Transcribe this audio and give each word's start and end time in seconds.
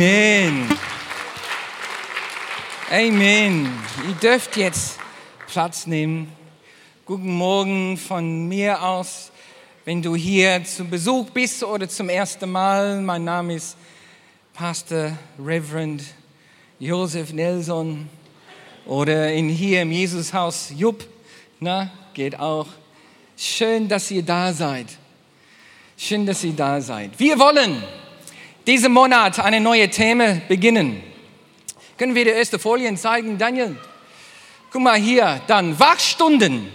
Amen. 0.00 0.66
Amen. 2.90 3.68
Ihr 4.08 4.14
dürft 4.14 4.56
jetzt 4.56 4.98
Platz 5.46 5.86
nehmen. 5.86 6.32
Guten 7.04 7.34
Morgen 7.34 7.98
von 7.98 8.48
mir 8.48 8.82
aus, 8.82 9.30
wenn 9.84 10.00
du 10.00 10.16
hier 10.16 10.64
zu 10.64 10.86
Besuch 10.86 11.28
bist 11.28 11.62
oder 11.62 11.86
zum 11.86 12.08
ersten 12.08 12.50
Mal. 12.50 13.02
Mein 13.02 13.24
Name 13.24 13.56
ist 13.56 13.76
Pastor 14.54 15.12
Reverend 15.38 16.02
Joseph 16.78 17.34
Nelson 17.34 18.08
oder 18.86 19.30
in 19.30 19.50
hier 19.50 19.82
im 19.82 19.92
Jesushaus 19.92 20.72
Jupp. 20.74 21.06
Na, 21.58 21.90
geht 22.14 22.40
auch. 22.40 22.68
Schön, 23.36 23.86
dass 23.86 24.10
ihr 24.10 24.22
da 24.22 24.54
seid. 24.54 24.86
Schön, 25.98 26.24
dass 26.24 26.42
ihr 26.42 26.54
da 26.54 26.80
seid. 26.80 27.20
Wir 27.20 27.38
wollen 27.38 27.82
diesen 28.66 28.92
Monat 28.92 29.38
eine 29.38 29.60
neue 29.60 29.88
Thema 29.90 30.40
beginnen. 30.48 31.02
Können 31.98 32.14
wir 32.14 32.24
die 32.24 32.30
erste 32.30 32.58
Folien 32.58 32.96
zeigen, 32.96 33.38
Daniel? 33.38 33.76
Guck 34.72 34.82
mal 34.82 34.96
hier, 34.96 35.40
dann 35.46 35.78
Wachstunden. 35.78 36.72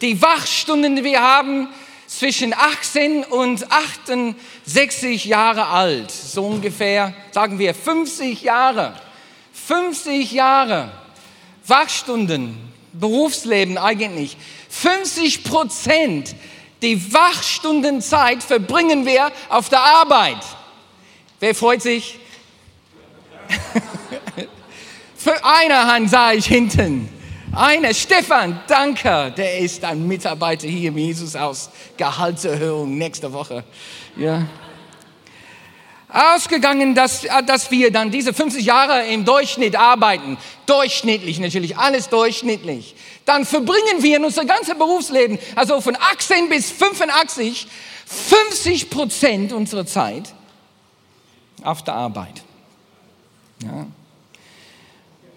Die 0.00 0.20
Wachstunden, 0.20 0.96
die 0.96 1.04
wir 1.04 1.22
haben, 1.22 1.68
zwischen 2.06 2.54
18 2.54 3.24
und 3.24 3.70
68 3.72 5.24
Jahre 5.24 5.66
alt, 5.66 6.10
so 6.10 6.44
ungefähr, 6.46 7.14
sagen 7.32 7.58
wir 7.58 7.74
50 7.74 8.42
Jahre. 8.42 8.94
50 9.52 10.30
Jahre 10.32 10.92
Wachstunden, 11.66 12.56
Berufsleben 12.92 13.78
eigentlich. 13.78 14.36
50 14.68 15.44
Prozent 15.44 16.36
die 16.82 17.12
Wachstundenzeit 17.12 18.42
verbringen 18.42 19.06
wir 19.06 19.32
auf 19.48 19.68
der 19.68 19.80
Arbeit. 19.80 20.38
Wer 21.38 21.54
freut 21.54 21.82
sich? 21.82 22.18
Für 25.16 25.44
eine 25.44 25.86
Hand 25.86 26.08
sah 26.08 26.32
ich 26.32 26.46
hinten. 26.46 27.10
Einer, 27.54 27.92
Stefan, 27.92 28.62
danke, 28.66 29.34
der 29.36 29.58
ist 29.58 29.84
ein 29.84 30.06
Mitarbeiter 30.06 30.66
hier 30.66 30.88
im 30.88 30.96
Jesushaus. 30.98 31.70
Gehaltserhöhung 31.98 32.96
nächste 32.96 33.30
Woche. 33.32 33.64
Ja. 34.16 34.46
Ausgegangen, 36.08 36.94
dass, 36.94 37.26
dass 37.46 37.70
wir 37.70 37.92
dann 37.92 38.10
diese 38.10 38.32
50 38.32 38.64
Jahre 38.64 39.06
im 39.06 39.26
Durchschnitt 39.26 39.76
arbeiten. 39.76 40.38
Durchschnittlich 40.64 41.38
natürlich, 41.38 41.76
alles 41.76 42.08
durchschnittlich. 42.08 42.94
Dann 43.26 43.44
verbringen 43.44 44.00
wir 44.02 44.16
in 44.16 44.24
unser 44.24 44.46
ganzes 44.46 44.74
Berufsleben, 44.78 45.38
also 45.54 45.82
von 45.82 45.96
18 45.96 46.48
bis 46.48 46.70
85, 46.70 47.66
50 48.06 48.88
Prozent 48.88 49.52
unserer 49.52 49.84
Zeit 49.84 50.32
auf 51.66 51.82
der 51.82 51.94
Arbeit. 51.94 52.42
Ja. 53.62 53.86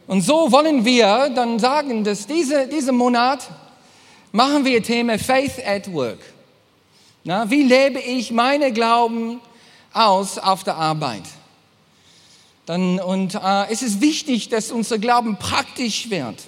Und 0.07 0.21
so 0.21 0.51
wollen 0.51 0.85
wir 0.85 1.29
dann 1.29 1.59
sagen, 1.59 2.03
dass 2.03 2.27
diese, 2.27 2.67
diesen 2.67 2.95
Monat 2.95 3.47
machen 4.31 4.65
wir 4.65 4.81
Thema 4.81 5.17
Faith 5.19 5.63
at 5.65 5.91
Work. 5.93 6.19
Na, 7.23 7.49
wie 7.49 7.63
lebe 7.63 7.99
ich 7.99 8.31
meine 8.31 8.71
Glauben 8.71 9.39
aus 9.93 10.37
auf 10.37 10.63
der 10.63 10.75
Arbeit? 10.75 11.23
Dann, 12.65 12.99
und 12.99 13.35
äh, 13.35 13.71
es 13.71 13.81
ist 13.81 14.01
wichtig, 14.01 14.49
dass 14.49 14.71
unser 14.71 14.99
Glauben 14.99 15.37
praktisch 15.37 16.09
wird. 16.09 16.43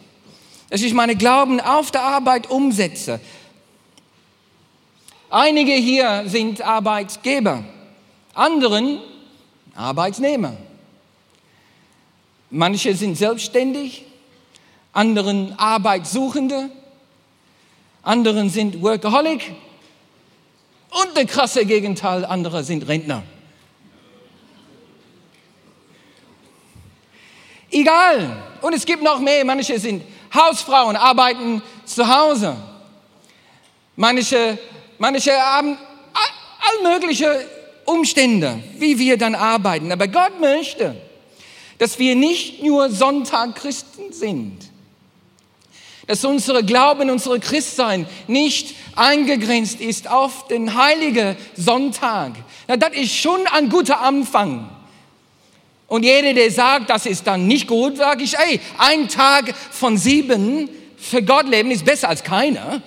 Dass 0.69 0.81
ich 0.81 0.93
meine 0.93 1.15
Glauben 1.15 1.59
auf 1.59 1.91
der 1.91 2.03
Arbeit 2.03 2.49
umsetze. 2.49 3.19
Einige 5.29 5.73
hier 5.73 6.23
sind 6.27 6.61
Arbeitgeber, 6.61 7.63
anderen 8.33 8.99
Arbeitnehmer. 9.75 10.57
Manche 12.49 12.95
sind 12.95 13.17
selbstständig, 13.17 14.05
anderen 14.93 15.57
Arbeitssuchende, 15.57 16.69
anderen 18.03 18.49
sind 18.49 18.81
Workaholic 18.81 19.53
und 20.89 21.15
der 21.15 21.25
krasse 21.25 21.65
Gegenteil, 21.65 22.25
andere 22.25 22.63
sind 22.63 22.87
Rentner. 22.87 23.23
Egal. 27.71 28.43
Und 28.61 28.73
es 28.73 28.85
gibt 28.85 29.01
noch 29.01 29.19
mehr. 29.19 29.45
Manche 29.45 29.79
sind 29.79 30.03
Hausfrauen, 30.33 30.97
arbeiten 30.97 31.61
zu 31.85 32.05
Hause. 32.05 32.57
Manche, 33.95 34.57
manche 34.97 35.31
haben 35.31 35.77
all 36.13 36.91
mögliche 36.91 37.47
Umstände, 37.85 38.61
wie 38.77 38.99
wir 38.99 39.17
dann 39.17 39.35
arbeiten. 39.35 39.91
Aber 39.91 40.07
Gott 40.07 40.39
möchte, 40.39 40.95
dass 41.77 41.99
wir 41.99 42.15
nicht 42.15 42.63
nur 42.63 42.89
Sonntag-Christen 42.89 44.13
sind. 44.13 44.57
Dass 46.07 46.25
unsere 46.25 46.63
Glauben, 46.63 47.09
unsere 47.09 47.39
Christsein 47.39 48.05
nicht 48.27 48.75
eingegrenzt 48.95 49.79
ist 49.81 50.09
auf 50.09 50.47
den 50.47 50.75
heiligen 50.75 51.35
Sonntag. 51.55 52.33
Na, 52.67 52.77
das 52.77 52.93
ist 52.93 53.15
schon 53.15 53.47
ein 53.47 53.69
guter 53.69 54.01
Anfang. 54.01 54.69
Und 55.87 56.03
jeder, 56.03 56.33
der 56.33 56.51
sagt, 56.51 56.89
das 56.89 57.05
ist 57.05 57.27
dann 57.27 57.47
nicht 57.47 57.67
gut, 57.67 57.97
sage 57.97 58.23
ich, 58.23 58.37
ey, 58.37 58.59
ein 58.77 59.07
Tag 59.07 59.53
von 59.71 59.97
sieben 59.97 60.69
für 60.97 61.21
Gott 61.23 61.47
leben 61.47 61.71
ist 61.71 61.83
besser 61.83 62.09
als 62.09 62.23
keiner. 62.23 62.81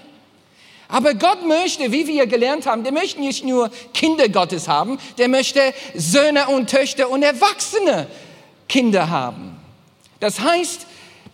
Aber 0.94 1.14
Gott 1.14 1.44
möchte, 1.44 1.90
wie 1.90 2.06
wir 2.06 2.28
gelernt 2.28 2.66
haben, 2.66 2.84
der 2.84 2.92
möchte 2.92 3.18
nicht 3.18 3.44
nur 3.44 3.68
Kinder 3.92 4.28
Gottes 4.28 4.68
haben, 4.68 5.00
der 5.18 5.26
möchte 5.26 5.60
Söhne 5.96 6.46
und 6.46 6.70
Töchter 6.70 7.10
und 7.10 7.24
Erwachsene 7.24 8.06
Kinder 8.68 9.10
haben. 9.10 9.56
Das 10.20 10.38
heißt, 10.38 10.86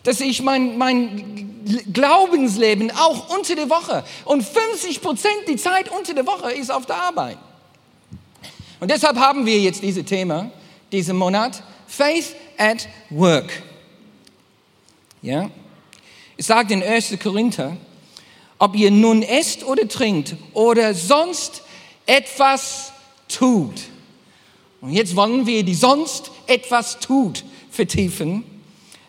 dass 0.03 0.23
ich 0.23 0.41
mein, 0.41 0.79
mein 0.79 1.63
Glaubensleben 1.93 2.91
auch 2.91 3.37
unter 3.37 3.55
der 3.55 3.69
Woche 3.69 4.03
und 4.25 4.43
50 4.43 5.03
Prozent 5.03 5.47
die 5.47 5.57
Zeit 5.57 5.91
unter 5.91 6.15
der 6.15 6.27
Woche 6.27 6.53
ist 6.53 6.73
auf 6.73 6.87
der 6.87 6.97
Arbeit. 6.97 7.37
Und 8.81 8.91
deshalb 8.91 9.19
haben 9.19 9.45
wir 9.45 9.59
jetzt 9.59 9.83
dieses 9.83 10.07
Thema 10.07 10.51
diesen 10.91 11.19
Monat, 11.19 11.63
Faith 11.87 12.35
at 12.57 12.89
Work. 13.11 13.63
Ja? 15.21 15.51
Es 16.39 16.47
sagt 16.47 16.71
in 16.71 16.83
1. 16.83 17.19
Korinther, 17.23 17.77
ob 18.61 18.77
ihr 18.77 18.93
nun 18.93 19.23
esst 19.23 19.65
oder 19.65 19.89
trinkt 19.89 20.37
oder 20.55 20.95
sonst 20.95 21.63
etwas 22.07 22.93
tut. 23.27 23.75
Und 24.81 24.93
jetzt 24.93 25.17
wollen 25.17 25.47
wir 25.47 25.65
die 25.65 25.75
sonst 25.75 26.31
etwas 26.47 27.01
tut 27.01 27.45
vertiefen, 27.71 28.45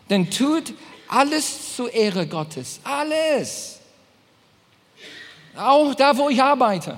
dann 0.08 0.28
tut 0.28 0.74
alles 1.06 1.76
zur 1.76 1.92
Ehre 1.94 2.26
Gottes. 2.26 2.80
Alles. 2.82 3.78
Auch 5.56 5.94
da, 5.94 6.16
wo 6.16 6.28
ich 6.28 6.42
arbeite 6.42 6.96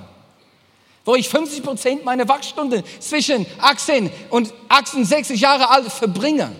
wo 1.04 1.14
ich 1.14 1.28
50 1.28 1.62
Prozent 1.62 2.04
meiner 2.04 2.28
Wachstunde 2.28 2.82
zwischen 2.98 3.46
18 3.58 4.10
und 4.30 4.52
68 4.68 5.40
Jahre 5.40 5.68
alt 5.68 5.90
verbringe. 5.92 6.50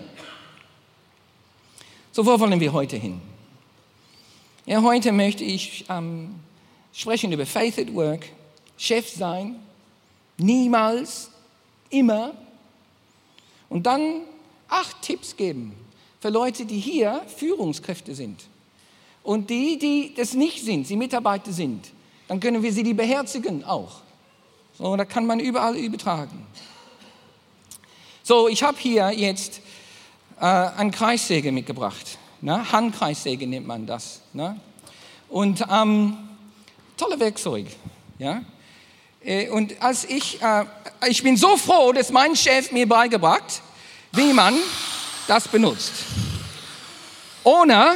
So, 2.11 2.25
wo 2.25 2.39
wollen 2.39 2.59
wir 2.59 2.71
heute 2.71 2.95
hin? 2.95 3.19
Ja, 4.67 4.81
heute 4.81 5.11
möchte 5.11 5.43
ich 5.43 5.85
ähm, 5.89 6.33
sprechen 6.91 7.31
über 7.31 7.45
Faith 7.45 7.77
at 7.77 7.93
Work, 7.93 8.25
Chef 8.77 9.07
sein, 9.07 9.57
niemals, 10.39 11.29
immer. 11.91 12.33
Und 13.69 13.85
dann 13.85 14.21
acht 14.67 15.03
Tipps 15.03 15.37
geben 15.37 15.73
für 16.19 16.29
Leute, 16.29 16.65
die 16.65 16.79
hier 16.79 17.21
Führungskräfte 17.37 18.15
sind. 18.15 18.45
Und 19.21 19.51
die, 19.51 19.77
die 19.77 20.15
das 20.17 20.33
nicht 20.33 20.65
sind, 20.65 20.87
sie 20.87 20.95
Mitarbeiter 20.95 21.51
sind, 21.51 21.91
dann 22.27 22.39
können 22.39 22.63
wir 22.63 22.73
sie 22.73 22.81
die 22.81 22.95
beherzigen 22.95 23.63
auch. 23.63 24.01
So, 24.79 24.95
da 24.95 25.05
kann 25.05 25.27
man 25.27 25.39
überall 25.39 25.75
übertragen. 25.75 26.43
So, 28.23 28.47
ich 28.47 28.63
habe 28.63 28.79
hier 28.79 29.11
jetzt 29.11 29.61
äh, 30.41 30.45
einen 30.45 30.89
Kreissäge 30.89 31.51
mitgebracht. 31.51 32.17
Ne? 32.45 32.71
Handkreissäge 32.71 33.47
nennt 33.47 33.65
man 33.65 33.87
das. 33.87 34.21
Ne? 34.31 34.59
Und 35.29 35.65
ähm, 35.67 36.15
tolle 36.95 37.19
Werkzeug. 37.19 37.65
Ja? 38.19 38.43
Äh, 39.23 39.49
und 39.49 39.81
als 39.81 40.05
ich, 40.05 40.39
äh, 40.43 40.63
ich 41.07 41.23
bin 41.23 41.37
so 41.37 41.57
froh, 41.57 41.91
dass 41.91 42.11
mein 42.11 42.35
Chef 42.35 42.71
mir 42.71 42.87
beigebracht, 42.87 43.63
wie 44.11 44.31
man 44.31 44.53
das 45.27 45.47
benutzt. 45.47 45.91
Ohne 47.43 47.95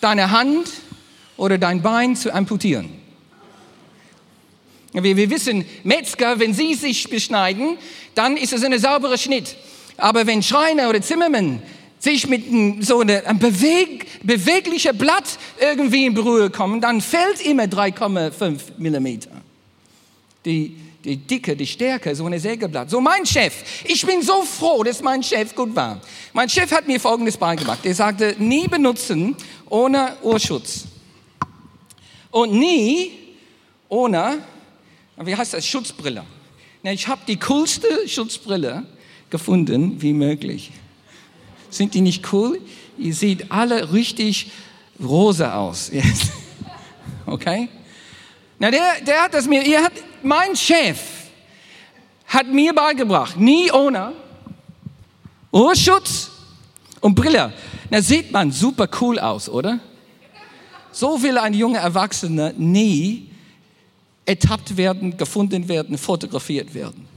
deine 0.00 0.32
Hand 0.32 0.68
oder 1.36 1.58
dein 1.58 1.80
Bein 1.80 2.16
zu 2.16 2.34
amputieren. 2.34 2.90
Wir, 4.92 5.16
wir 5.16 5.30
wissen, 5.30 5.64
Metzger, 5.84 6.40
wenn 6.40 6.54
sie 6.54 6.74
sich 6.74 7.08
beschneiden, 7.08 7.78
dann 8.16 8.36
ist 8.36 8.52
es 8.52 8.64
ein 8.64 8.76
sauberer 8.80 9.16
Schnitt. 9.16 9.54
Aber 9.96 10.26
wenn 10.26 10.42
Schreiner 10.42 10.88
oder 10.88 11.00
Zimmermann 11.00 11.62
sich 11.98 12.26
mit 12.28 12.44
so 12.84 13.00
einem 13.00 13.38
beweg, 13.38 14.06
beweglichen 14.22 14.96
Blatt 14.96 15.38
irgendwie 15.60 16.06
in 16.06 16.14
Berührung 16.14 16.52
kommen, 16.52 16.80
dann 16.80 17.00
fällt 17.00 17.40
immer 17.44 17.64
3,5 17.64 18.60
Millimeter. 18.78 19.30
Die, 20.44 20.76
die, 21.04 21.16
Dicke, 21.16 21.56
die 21.56 21.66
Stärke, 21.66 22.14
so 22.14 22.26
eine 22.26 22.38
Sägeblatt. 22.38 22.90
So 22.90 23.00
mein 23.00 23.26
Chef. 23.26 23.54
Ich 23.84 24.04
bin 24.06 24.22
so 24.22 24.42
froh, 24.42 24.82
dass 24.84 25.02
mein 25.02 25.22
Chef 25.22 25.54
gut 25.54 25.74
war. 25.74 26.00
Mein 26.32 26.48
Chef 26.48 26.70
hat 26.70 26.86
mir 26.86 27.00
Folgendes 27.00 27.36
beigebracht. 27.36 27.84
Er 27.84 27.94
sagte, 27.94 28.36
nie 28.38 28.68
benutzen 28.68 29.36
ohne 29.68 30.16
Ohrschutz. 30.22 30.84
Und 32.30 32.52
nie 32.52 33.12
ohne, 33.88 34.38
wie 35.16 35.34
heißt 35.34 35.54
das, 35.54 35.66
Schutzbrille. 35.66 36.24
Ich 36.82 37.08
habe 37.08 37.22
die 37.26 37.36
coolste 37.36 38.06
Schutzbrille 38.06 38.86
gefunden 39.30 40.00
wie 40.00 40.12
möglich. 40.12 40.70
Sind 41.70 41.94
die 41.94 42.00
nicht 42.00 42.32
cool? 42.32 42.60
Ihr 42.96 43.14
seht 43.14 43.50
alle 43.50 43.92
richtig 43.92 44.50
rosa 45.02 45.54
aus. 45.54 45.90
Yes. 45.92 46.30
Okay? 47.26 47.68
Na, 48.58 48.70
der, 48.70 49.00
der 49.06 49.22
hat 49.22 49.34
das 49.34 49.46
mir, 49.46 49.62
ihr 49.62 49.82
hat, 49.82 49.92
mein 50.22 50.56
Chef 50.56 50.98
hat 52.26 52.46
mir 52.46 52.74
beigebracht, 52.74 53.38
nie 53.38 53.70
ohne 53.70 54.12
Ohrschutz 55.50 56.30
und 57.00 57.14
Brille. 57.14 57.52
Da 57.90 58.02
sieht 58.02 58.32
man 58.32 58.50
super 58.50 58.88
cool 59.00 59.18
aus, 59.18 59.48
oder? 59.48 59.80
So 60.92 61.22
will 61.22 61.38
ein 61.38 61.54
junger 61.54 61.80
Erwachsener 61.80 62.52
nie 62.54 63.30
ertappt 64.26 64.76
werden, 64.76 65.16
gefunden 65.16 65.68
werden, 65.68 65.96
fotografiert 65.96 66.74
werden. 66.74 67.07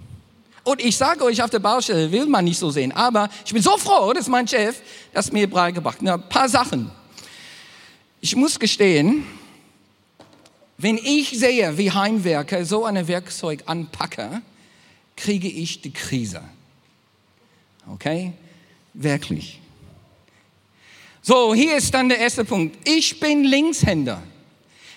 Und 0.64 0.82
ich 0.82 0.96
sage 0.96 1.24
euch, 1.24 1.42
auf 1.42 1.50
der 1.50 1.60
Baustelle 1.60 2.12
will 2.12 2.28
man 2.28 2.46
nicht 2.46 2.60
so 2.60 2.70
sehen. 2.70 2.92
Aber 2.92 3.30
ich 3.46 3.54
bin 3.54 3.62
so 3.62 3.78
froh, 3.78 4.14
dass 4.14 4.28
mein 4.28 4.48
Chef 4.48 4.80
das 5.14 5.32
mir 5.32 5.50
beigebracht 5.50 6.00
hat. 6.02 6.08
Ein 6.08 6.30
paar 6.30 6.50
Sachen. 6.50 6.92
Ich 8.20 8.36
muss 8.36 8.60
gestehen, 8.60 9.26
wenn 10.78 10.98
ich 10.98 11.32
sehe, 11.32 11.78
wie 11.78 11.92
Heimwerker 11.92 12.64
so 12.66 12.86
ein 12.86 13.08
Werkzeug 13.08 13.64
anpacken, 13.66 14.44
kriege 15.16 15.48
ich 15.48 15.82
die 15.82 15.92
Krise. 15.92 16.42
Okay? 17.92 18.34
Wirklich. 18.94 19.60
So, 21.22 21.54
hier 21.54 21.78
ist 21.78 21.94
dann 21.94 22.10
der 22.10 22.18
erste 22.18 22.46
Punkt. 22.46 22.78
Ich 22.88 23.20
bin 23.20 23.44
Linkshänder. 23.44 24.24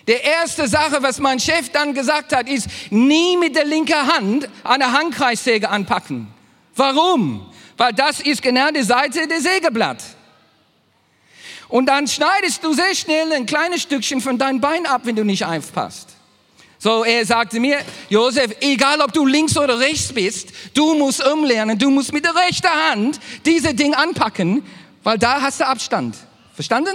Der 0.07 0.23
erste 0.23 0.67
Sache, 0.67 1.01
was 1.01 1.19
mein 1.19 1.39
Chef 1.39 1.69
dann 1.69 1.93
gesagt 1.93 2.35
hat, 2.35 2.47
ist, 2.47 2.67
nie 2.91 3.37
mit 3.37 3.55
der 3.55 3.65
linken 3.65 4.07
Hand 4.07 4.47
eine 4.63 4.91
Handkreissäge 4.91 5.69
anpacken. 5.69 6.27
Warum? 6.75 7.51
Weil 7.77 7.93
das 7.93 8.19
ist 8.19 8.41
genau 8.41 8.69
die 8.69 8.83
Seite 8.83 9.27
der 9.27 9.41
Sägeblatt. 9.41 10.03
Und 11.67 11.87
dann 11.87 12.07
schneidest 12.07 12.63
du 12.63 12.73
sehr 12.73 12.93
schnell 12.93 13.31
ein 13.33 13.45
kleines 13.45 13.81
Stückchen 13.81 14.21
von 14.21 14.37
deinem 14.37 14.61
Bein 14.61 14.85
ab, 14.85 15.01
wenn 15.05 15.15
du 15.15 15.23
nicht 15.23 15.43
aufpasst. 15.43 16.09
So, 16.77 17.03
er 17.03 17.25
sagte 17.25 17.59
mir, 17.59 17.79
Josef, 18.09 18.55
egal 18.61 19.01
ob 19.01 19.11
du 19.11 19.25
links 19.25 19.57
oder 19.57 19.79
rechts 19.79 20.13
bist, 20.13 20.49
du 20.75 20.93
musst 20.93 21.25
umlernen, 21.25 21.79
du 21.79 21.89
musst 21.89 22.13
mit 22.13 22.23
der 22.23 22.35
rechten 22.35 22.69
Hand 22.69 23.19
diese 23.43 23.73
Ding 23.73 23.95
anpacken, 23.95 24.63
weil 25.03 25.17
da 25.17 25.41
hast 25.41 25.61
du 25.61 25.65
Abstand. 25.65 26.15
Verstanden? 26.53 26.93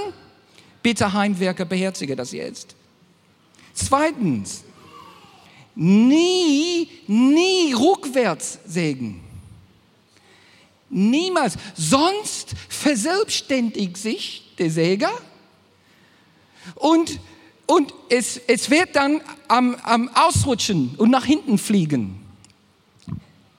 Bitte 0.82 1.12
Heimwerker, 1.12 1.64
beherzige 1.64 2.14
das 2.14 2.30
jetzt. 2.30 2.76
Zweitens, 3.74 4.64
nie, 5.74 6.88
nie 7.06 7.72
rückwärts 7.74 8.58
sägen. 8.66 9.20
Niemals. 10.88 11.54
Sonst 11.76 12.54
verselbstständigt 12.68 13.96
sich 13.96 14.54
der 14.58 14.70
Säger 14.70 15.12
und, 16.74 17.20
und 17.66 17.94
es, 18.08 18.40
es 18.46 18.70
wird 18.70 18.96
dann 18.96 19.20
am, 19.48 19.76
am 19.82 20.08
Ausrutschen 20.14 20.94
und 20.96 21.10
nach 21.10 21.24
hinten 21.24 21.58
fliegen. 21.58 22.20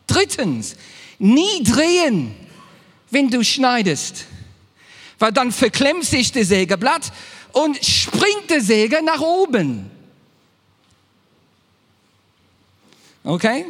Drittens, 0.08 0.76
nie 1.20 1.64
drehen, 1.64 2.36
wenn 3.12 3.30
du 3.30 3.44
schneidest, 3.44 4.26
weil 5.20 5.32
dann 5.32 5.52
verklemmt 5.52 6.04
sich 6.04 6.32
der 6.32 6.46
Sägeblatt 6.46 7.14
und 7.54 7.84
springt 7.84 8.50
der 8.50 8.62
Säger 8.62 9.02
nach 9.02 9.22
oben. 9.22 9.91
Okay? 13.24 13.66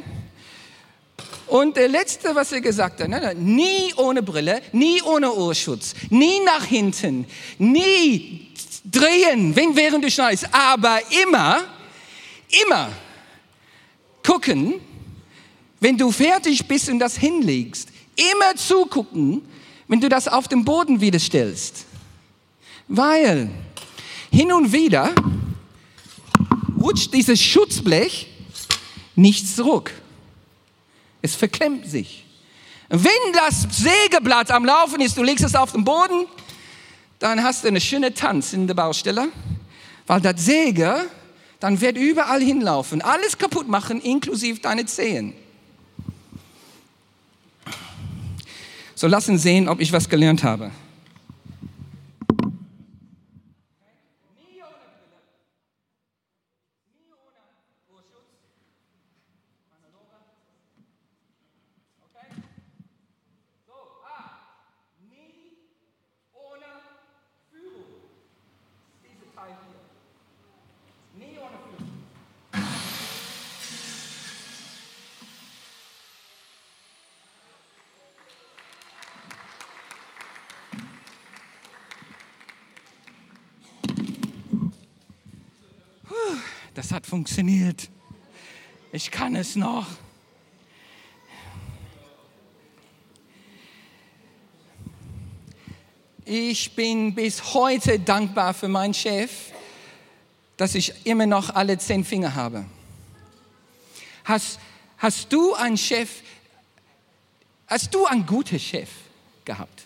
Und 1.48 1.76
der 1.76 1.90
letzte, 1.90 2.34
was 2.34 2.54
er 2.54 2.62
gesagt 2.62 3.02
hat, 3.02 3.10
ne, 3.10 3.36
nie 3.36 3.94
ohne 3.98 4.24
Brille, 4.24 4.62
nie 4.72 5.02
ohne 5.02 5.34
Ohrschutz, 5.34 5.94
nie 6.10 6.40
nach 6.46 6.64
hinten, 6.64 7.26
nie 7.58 8.48
drehen, 8.86 9.54
während 9.56 10.04
du 10.04 10.10
schneidest, 10.10 10.48
aber 10.54 11.02
immer, 11.24 11.66
immer 12.64 12.90
gucken, 14.26 14.76
wenn 15.82 15.98
du 15.98 16.12
fertig 16.12 16.66
bist 16.68 16.90
und 16.90 17.00
das 17.00 17.18
hinlegst, 17.18 17.90
immer 18.16 18.56
zugucken, 18.56 19.42
wenn 19.90 20.00
du 20.00 20.08
das 20.08 20.30
auf 20.30 20.48
den 20.48 20.64
Boden 20.64 21.02
wieder 21.02 21.20
stellst. 21.20 21.86
Weil 22.88 23.50
hin 24.32 24.54
und 24.54 24.72
wieder 24.72 25.14
rutscht 26.80 27.14
dieses 27.14 27.42
Schutzblech 27.42 28.31
nicht 29.16 29.48
zurück. 29.48 29.92
Es 31.22 31.36
verklemmt 31.36 31.88
sich. 31.88 32.26
Wenn 32.90 33.34
das 33.34 33.68
Sägeblatt 33.72 34.52
am 34.52 34.66
Laufen 34.66 35.00
ist, 35.02 35.18
du 35.18 35.24
legst 35.24 35.46
es 35.46 35.56
auf 35.56 35.72
den 35.72 35.84
Boden, 35.84 36.26
dann 37.20 37.44
hast 37.44 37.64
du 37.64 37.68
eine 37.68 37.80
schöne 37.80 38.14
Tanz 38.14 38.52
in 38.52 38.68
der 38.68 38.74
Baustelle, 38.74 39.30
weil 40.08 40.20
das 40.20 40.44
Säge, 40.44 41.08
dann 41.60 41.80
wird 41.80 41.96
überall 41.96 42.42
hinlaufen, 42.42 43.02
alles 43.02 43.38
kaputt 43.38 43.68
machen, 43.68 44.02
inklusive 44.02 44.60
deine 44.60 44.86
Zehen. 44.86 45.34
So 48.96 49.08
lassen 49.08 49.38
sehen, 49.38 49.70
ob 49.70 49.80
ich 49.80 49.94
was 49.94 50.10
gelernt 50.10 50.44
habe. 50.44 50.72
das 86.82 86.92
hat 86.92 87.00
funktioniert. 87.12 87.90
Ich 88.94 89.12
kann 89.12 89.36
es 89.36 89.58
noch. 89.58 89.86
Ich 96.24 96.74
bin 96.74 97.14
bis 97.14 97.54
heute 97.54 98.00
dankbar 98.00 98.54
für 98.54 98.70
meinen 98.70 98.94
Chef, 98.94 99.52
dass 100.56 100.74
ich 100.74 101.06
immer 101.06 101.26
noch 101.26 101.50
alle 101.54 101.78
zehn 101.78 102.06
Finger 102.06 102.34
habe. 102.34 102.64
Hast, 104.24 104.58
hast 104.98 105.34
du 105.34 105.54
einen 105.56 105.78
Chef, 105.78 106.22
hast 107.68 107.94
du 107.94 108.06
einen 108.06 108.26
guten 108.26 108.58
Chef 108.58 108.90
gehabt? 109.44 109.84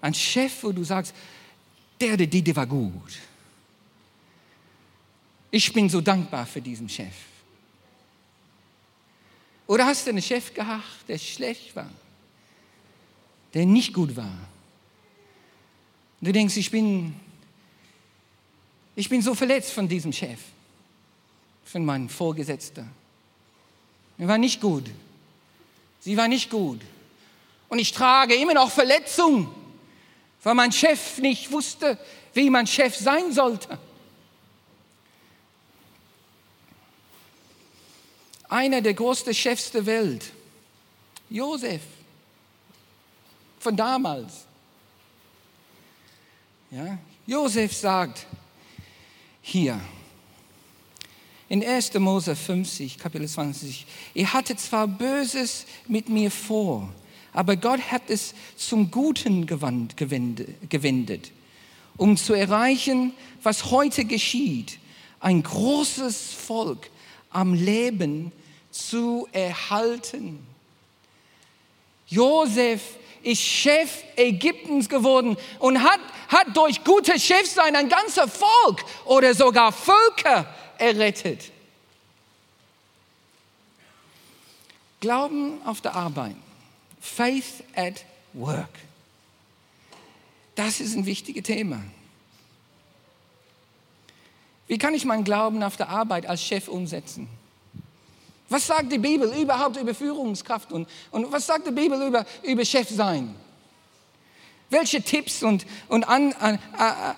Ein 0.00 0.14
Chef, 0.14 0.64
wo 0.64 0.72
du 0.72 0.82
sagst, 0.82 1.14
der, 2.00 2.16
der, 2.16 2.26
der 2.26 2.56
war 2.56 2.66
gut 2.66 3.29
ich 5.50 5.72
bin 5.72 5.88
so 5.88 6.00
dankbar 6.00 6.46
für 6.46 6.60
diesen 6.60 6.88
Chef. 6.88 7.14
Oder 9.66 9.86
hast 9.86 10.06
du 10.06 10.10
einen 10.10 10.22
Chef 10.22 10.52
gehabt, 10.52 11.08
der 11.08 11.18
schlecht 11.18 11.74
war, 11.76 11.90
der 13.54 13.66
nicht 13.66 13.92
gut 13.92 14.16
war? 14.16 14.36
Du 16.20 16.32
denkst, 16.32 16.56
ich 16.56 16.70
bin, 16.70 17.14
ich 18.94 19.08
bin 19.08 19.22
so 19.22 19.34
verletzt 19.34 19.72
von 19.72 19.88
diesem 19.88 20.12
Chef, 20.12 20.40
von 21.64 21.84
meinem 21.84 22.08
Vorgesetzten. 22.08 22.90
Er 24.18 24.28
war 24.28 24.38
nicht 24.38 24.60
gut. 24.60 24.84
Sie 26.00 26.16
war 26.16 26.28
nicht 26.28 26.50
gut. 26.50 26.80
Und 27.68 27.78
ich 27.78 27.92
trage 27.92 28.34
immer 28.34 28.54
noch 28.54 28.70
Verletzung, 28.70 29.54
weil 30.42 30.54
mein 30.54 30.72
Chef 30.72 31.18
nicht 31.18 31.50
wusste, 31.52 31.98
wie 32.34 32.50
mein 32.50 32.66
Chef 32.66 32.96
sein 32.96 33.32
sollte. 33.32 33.78
Einer 38.50 38.80
der 38.80 38.94
größten 38.94 39.32
Chefs 39.32 39.70
der 39.70 39.86
Welt, 39.86 40.32
Josef, 41.30 41.82
von 43.60 43.76
damals. 43.76 44.44
Ja, 46.70 46.98
Josef 47.26 47.72
sagt 47.74 48.26
hier, 49.40 49.80
In 51.48 51.64
1. 51.64 51.94
Mose 51.94 52.34
50, 52.34 52.98
Kapitel 52.98 53.28
20, 53.28 53.86
ihr 54.14 54.32
hattet 54.32 54.60
zwar 54.60 54.86
Böses 54.88 55.66
mit 55.86 56.08
mir 56.08 56.30
vor, 56.30 56.92
aber 57.32 57.56
Gott 57.56 57.80
hat 57.92 58.08
es 58.08 58.34
zum 58.56 58.90
Guten 58.90 59.46
gewendet, 59.46 61.32
um 61.96 62.16
zu 62.16 62.34
erreichen, 62.34 63.12
was 63.42 63.70
heute 63.70 64.04
geschieht, 64.04 64.78
ein 65.20 65.42
großes 65.42 66.32
Volk 66.32 66.90
am 67.30 67.54
Leben 67.54 68.32
zu 68.70 69.28
erhalten. 69.32 70.46
Josef 72.06 72.82
ist 73.22 73.40
Chef 73.40 74.02
Ägyptens 74.16 74.88
geworden 74.88 75.36
und 75.58 75.82
hat, 75.82 76.00
hat 76.28 76.56
durch 76.56 76.82
gutes 76.84 77.24
Chefsein 77.24 77.76
ein 77.76 77.88
ganzes 77.88 78.30
Volk 78.32 78.84
oder 79.04 79.34
sogar 79.34 79.72
Völker 79.72 80.46
errettet. 80.78 81.50
Glauben 85.00 85.60
auf 85.64 85.80
der 85.80 85.94
Arbeit. 85.94 86.36
Faith 87.00 87.64
at 87.74 88.04
work. 88.32 88.68
Das 90.54 90.80
ist 90.80 90.94
ein 90.94 91.06
wichtiges 91.06 91.44
Thema. 91.44 91.80
Wie 94.66 94.78
kann 94.78 94.94
ich 94.94 95.04
meinen 95.04 95.24
Glauben 95.24 95.62
auf 95.62 95.76
der 95.76 95.88
Arbeit 95.88 96.26
als 96.26 96.44
Chef 96.44 96.68
umsetzen? 96.68 97.28
Was 98.50 98.66
sagt 98.66 98.90
die 98.90 98.98
Bibel 98.98 99.32
überhaupt 99.32 99.76
über 99.76 99.94
Führungskraft 99.94 100.72
und, 100.72 100.88
und 101.12 101.32
was 101.32 101.46
sagt 101.46 101.68
die 101.68 101.70
Bibel 101.70 102.02
über, 102.02 102.26
über 102.42 102.64
Chefsein? 102.64 103.34
Welche 104.70 105.02
Tipps 105.02 105.42
und, 105.42 105.66
und 105.88 106.04
an, 106.04 106.32
an, 106.34 106.58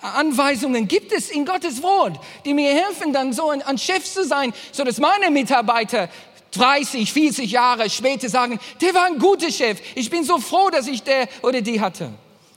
Anweisungen 0.02 0.88
gibt 0.88 1.10
es 1.10 1.30
in 1.30 1.44
Gottes 1.46 1.82
Wort, 1.82 2.20
die 2.44 2.52
mir 2.54 2.72
helfen, 2.74 3.14
dann 3.14 3.32
so 3.32 3.50
ein, 3.50 3.62
ein 3.62 3.78
Chef 3.78 4.04
zu 4.04 4.24
sein, 4.24 4.52
sodass 4.72 4.98
meine 4.98 5.30
Mitarbeiter 5.30 6.10
30, 6.52 7.10
40 7.10 7.50
Jahre 7.50 7.88
später 7.88 8.28
sagen, 8.28 8.60
der 8.82 8.92
war 8.92 9.06
ein 9.06 9.18
guter 9.18 9.50
Chef. 9.50 9.80
Ich 9.94 10.10
bin 10.10 10.24
so 10.24 10.38
froh, 10.38 10.68
dass 10.68 10.86
ich 10.86 11.02
der 11.02 11.28
oder 11.40 11.62
die 11.62 11.80
hatte. 11.80 12.10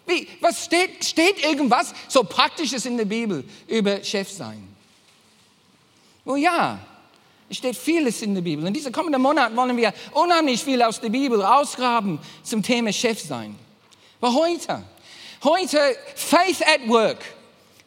Wie, 0.05 0.27
was 0.41 0.65
steht, 0.65 1.03
steht 1.03 1.43
irgendwas 1.43 1.93
so 2.09 2.23
Praktisches 2.23 2.85
in 2.85 2.97
der 2.97 3.05
Bibel 3.05 3.45
über 3.67 4.03
Chef 4.03 4.29
sein? 4.29 4.67
Oh 6.25 6.35
ja, 6.35 6.79
es 7.49 7.57
steht 7.57 7.75
vieles 7.75 8.21
in 8.21 8.33
der 8.33 8.41
Bibel. 8.41 8.65
In 8.65 8.73
diesem 8.73 8.91
kommenden 8.91 9.21
Monat 9.21 9.55
wollen 9.55 9.77
wir 9.77 9.93
unheimlich 10.13 10.63
viel 10.63 10.81
aus 10.81 10.99
der 10.99 11.09
Bibel 11.09 11.43
ausgraben 11.43 12.19
zum 12.43 12.63
Thema 12.63 12.91
Chef 12.91 13.21
sein. 13.21 13.55
Aber 14.19 14.33
heute, 14.33 14.83
heute 15.43 15.79
Faith 16.15 16.61
at 16.61 16.87
Work. 16.87 17.34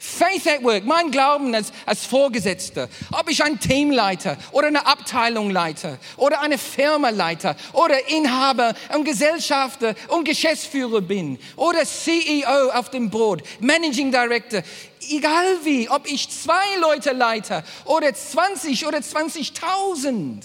Faith 0.01 0.47
at 0.47 0.63
Work, 0.63 0.85
mein 0.85 1.11
Glauben 1.11 1.53
als, 1.55 1.73
als 1.85 2.07
Vorgesetzter, 2.07 2.89
ob 3.11 3.29
ich 3.29 3.43
ein 3.43 3.59
Teamleiter 3.59 4.37
oder 4.53 4.69
eine 4.69 4.87
Abteilung 4.87 5.51
leite 5.51 5.99
oder 6.17 6.41
eine 6.41 6.57
Firma 6.57 7.11
leite 7.11 7.57
oder 7.73 8.09
Inhaber 8.09 8.75
und 8.95 9.05
Gesellschafter 9.05 9.97
und 10.09 10.25
Geschäftsführer 10.25 11.01
bin 11.01 11.37
oder 11.57 11.85
CEO 11.85 12.71
auf 12.73 12.91
dem 12.91 13.11
Board, 13.11 13.43
Managing 13.59 14.13
Director, 14.13 14.63
egal 15.11 15.59
wie, 15.65 15.89
ob 15.91 16.07
ich 16.07 16.29
zwei 16.31 16.77
Leute 16.81 17.11
leite 17.13 17.65
oder 17.85 18.15
20 18.15 18.87
oder 18.87 18.99
20.000, 18.99 20.43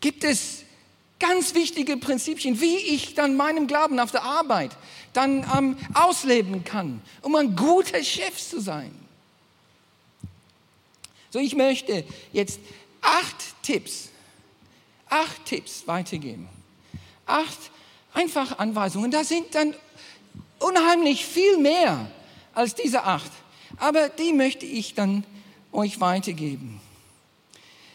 gibt 0.00 0.22
es 0.22 0.61
ganz 1.22 1.54
wichtige 1.54 1.96
Prinzipien, 1.96 2.60
wie 2.60 2.76
ich 2.76 3.14
dann 3.14 3.36
meinem 3.36 3.68
Glauben 3.68 4.00
auf 4.00 4.10
der 4.10 4.24
Arbeit 4.24 4.76
dann 5.12 5.46
ähm, 5.56 5.76
ausleben 5.94 6.64
kann, 6.64 7.00
um 7.22 7.36
ein 7.36 7.54
guter 7.54 8.02
Chef 8.02 8.36
zu 8.36 8.60
sein. 8.60 8.92
So, 11.30 11.38
ich 11.38 11.54
möchte 11.54 12.04
jetzt 12.32 12.58
acht 13.00 13.36
Tipps, 13.62 14.08
acht 15.08 15.44
Tipps 15.46 15.86
weitergeben. 15.86 16.48
Acht 17.24 17.70
einfache 18.12 18.58
Anweisungen. 18.58 19.12
Da 19.12 19.22
sind 19.22 19.54
dann 19.54 19.74
unheimlich 20.58 21.24
viel 21.24 21.56
mehr 21.56 22.10
als 22.52 22.74
diese 22.74 23.04
acht. 23.04 23.30
Aber 23.78 24.08
die 24.08 24.32
möchte 24.32 24.66
ich 24.66 24.94
dann 24.94 25.24
euch 25.70 26.00
weitergeben. 26.00 26.80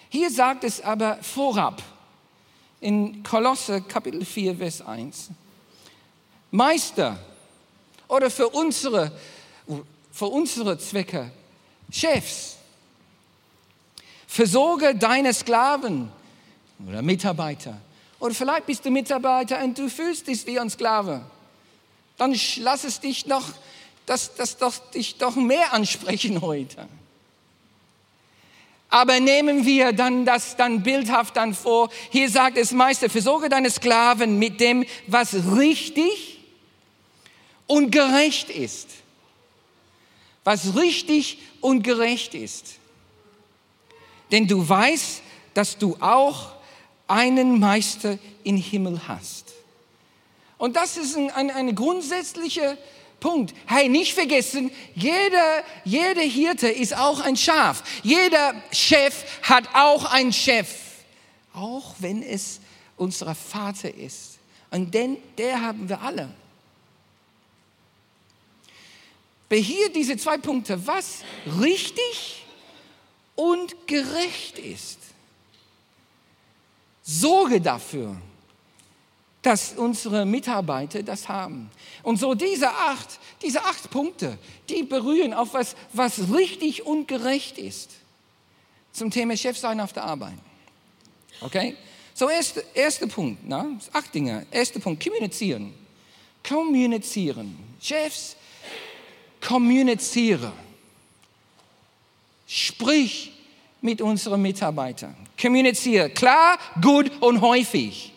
Hier 0.09 0.31
sagt 0.31 0.63
es 0.63 0.81
aber 0.81 1.21
vorab 1.21 1.83
in 2.79 3.23
Kolosse 3.23 3.81
Kapitel 3.81 4.23
4, 4.23 4.55
Vers 4.57 4.81
1. 4.81 5.29
Meister 6.51 7.17
oder 8.07 8.29
für 8.29 8.49
unsere, 8.49 9.11
für 10.11 10.27
unsere 10.27 10.77
Zwecke 10.77 11.31
Chefs. 11.91 12.57
Versorge 14.27 14.95
deine 14.95 15.33
Sklaven 15.33 16.11
oder 16.87 17.01
Mitarbeiter. 17.01 17.79
Oder 18.19 18.33
vielleicht 18.33 18.65
bist 18.65 18.85
du 18.85 18.91
Mitarbeiter 18.91 19.63
und 19.63 19.77
du 19.77 19.89
fühlst 19.89 20.27
dich 20.27 20.45
wie 20.45 20.59
ein 20.59 20.69
Sklave. 20.69 21.21
Dann 22.17 22.35
lass 22.57 22.83
es 22.83 22.99
dich 22.99 23.25
noch, 23.25 23.45
das, 24.05 24.35
das 24.35 24.57
doch, 24.57 24.77
dich 24.91 25.17
doch 25.17 25.35
mehr 25.35 25.73
ansprechen 25.73 26.41
heute. 26.41 26.87
Aber 28.89 29.19
nehmen 29.19 29.65
wir 29.65 29.91
dann 29.91 30.25
das 30.25 30.55
dann 30.55 30.83
bildhaft 30.83 31.35
dann 31.35 31.53
vor. 31.53 31.89
Hier 32.09 32.29
sagt 32.29 32.57
es 32.57 32.71
Meister, 32.71 33.09
versorge 33.09 33.49
deine 33.49 33.69
Sklaven 33.69 34.39
mit 34.39 34.61
dem, 34.61 34.85
was 35.07 35.33
richtig 35.57 36.39
und 37.67 37.91
gerecht 37.91 38.49
ist. 38.49 38.89
Was 40.43 40.75
richtig 40.75 41.39
und 41.59 41.83
gerecht 41.83 42.33
ist. 42.33 42.75
Denn 44.31 44.47
du 44.47 44.67
weißt, 44.67 45.21
dass 45.53 45.77
du 45.77 45.97
auch 45.99 46.53
einen 47.07 47.59
Meister 47.59 48.17
im 48.43 48.57
Himmel 48.57 49.01
hast. 49.07 49.53
Und 50.57 50.75
das 50.75 50.97
ist 50.97 51.15
ein, 51.17 51.29
ein, 51.31 51.51
ein 51.51 51.75
grundsätzlicher 51.75 52.77
Punkt. 53.19 53.53
Hey, 53.65 53.89
nicht 53.89 54.13
vergessen, 54.13 54.71
jeder, 54.93 55.63
jeder 55.83 56.21
Hirte 56.21 56.67
ist 56.67 56.95
auch 56.95 57.19
ein 57.19 57.35
Schaf. 57.35 57.83
Jeder 58.03 58.53
Chef 58.71 59.41
hat 59.41 59.67
auch 59.73 60.05
einen 60.11 60.33
Chef. 60.33 60.69
Auch 61.53 61.95
wenn 61.99 62.21
es 62.21 62.59
unser 62.95 63.33
Vater 63.33 63.93
ist. 63.93 64.37
Und 64.69 64.93
den, 64.93 65.17
der 65.37 65.61
haben 65.61 65.89
wir 65.89 66.01
alle. 66.01 66.29
Hier 69.49 69.89
diese 69.89 70.17
zwei 70.17 70.37
Punkte, 70.37 70.85
was 70.85 71.23
richtig 71.59 72.45
und 73.35 73.87
gerecht 73.87 74.59
ist. 74.59 74.99
Sorge 77.01 77.61
dafür, 77.61 78.17
dass 79.47 79.75
unsere 79.77 80.25
Mitarbeiter 80.25 81.01
das 81.03 81.29
haben. 81.29 81.71
Und 82.03 82.19
so 82.19 82.35
diese 82.35 82.69
acht, 82.69 83.17
diese 83.41 83.63
acht 83.63 83.89
Punkte, 83.89 84.37
die 84.67 84.83
berühren 84.83 85.33
auf 85.33 85.53
was, 85.53 85.77
was 85.93 86.33
richtig 86.33 86.85
und 86.85 87.07
gerecht 87.07 87.57
ist. 87.57 87.91
Zum 88.91 89.09
Thema 89.09 89.37
Chefsein 89.37 89.79
auf 89.79 89.93
der 89.93 90.03
Arbeit. 90.03 90.33
Okay? 91.39 91.77
So, 92.13 92.27
erster 92.29 92.61
erste 92.73 93.07
Punkt, 93.07 93.39
na? 93.45 93.67
acht 93.93 94.13
Dinge. 94.13 94.45
Erster 94.51 94.81
Punkt, 94.81 95.01
kommunizieren. 95.01 95.73
Kommunizieren. 96.45 97.57
Chefs 97.79 98.35
kommuniziere. 99.39 100.51
Sprich 102.47 103.31
mit 103.79 104.01
unseren 104.01 104.41
Mitarbeitern. 104.41 105.15
Kommuniziere 105.41 106.09
klar, 106.09 106.59
gut 106.81 107.09
und 107.21 107.39
häufig. 107.39 108.11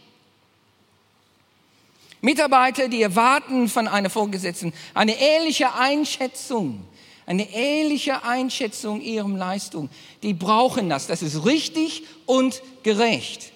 Mitarbeiter, 2.20 2.88
die 2.88 3.02
erwarten 3.02 3.68
von 3.68 3.88
einer 3.88 4.10
Vorgesetzten 4.10 4.72
eine 4.94 5.18
ehrliche 5.18 5.74
Einschätzung, 5.74 6.86
eine 7.26 7.50
ehrliche 7.52 8.24
Einschätzung 8.24 9.00
ihrer 9.00 9.28
Leistung. 9.28 9.88
Die 10.22 10.34
brauchen 10.34 10.90
das. 10.90 11.06
Das 11.06 11.22
ist 11.22 11.44
richtig 11.44 12.04
und 12.26 12.62
gerecht. 12.82 13.52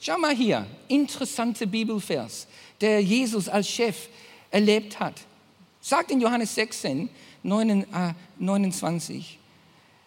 Schau 0.00 0.18
mal 0.18 0.34
hier, 0.34 0.66
interessante 0.88 1.66
Bibelvers, 1.66 2.46
der 2.80 3.02
Jesus 3.02 3.48
als 3.48 3.68
Chef 3.68 4.08
erlebt 4.50 4.98
hat. 4.98 5.14
Sagt 5.80 6.10
in 6.10 6.20
Johannes 6.20 6.54
16, 6.54 7.08
29, 7.42 9.16
äh, 9.16 9.38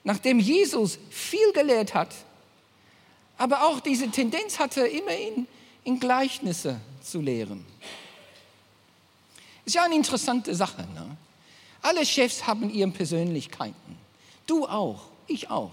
nachdem 0.03 0.39
Jesus 0.39 0.99
viel 1.09 1.51
gelehrt 1.53 1.93
hat, 1.93 2.13
aber 3.37 3.63
auch 3.63 3.79
diese 3.79 4.09
Tendenz 4.09 4.59
hatte, 4.59 4.81
immer 4.81 5.11
in, 5.83 5.99
Gleichnisse 5.99 6.79
zu 7.01 7.21
lehren. 7.21 7.65
Ist 9.65 9.75
ja 9.75 9.83
eine 9.83 9.95
interessante 9.95 10.53
Sache. 10.55 10.81
Ne? 10.93 11.17
Alle 11.81 12.05
Chefs 12.05 12.45
haben 12.45 12.69
ihre 12.69 12.89
Persönlichkeiten. 12.91 13.97
Du 14.45 14.65
auch, 14.65 15.05
ich 15.27 15.49
auch. 15.49 15.71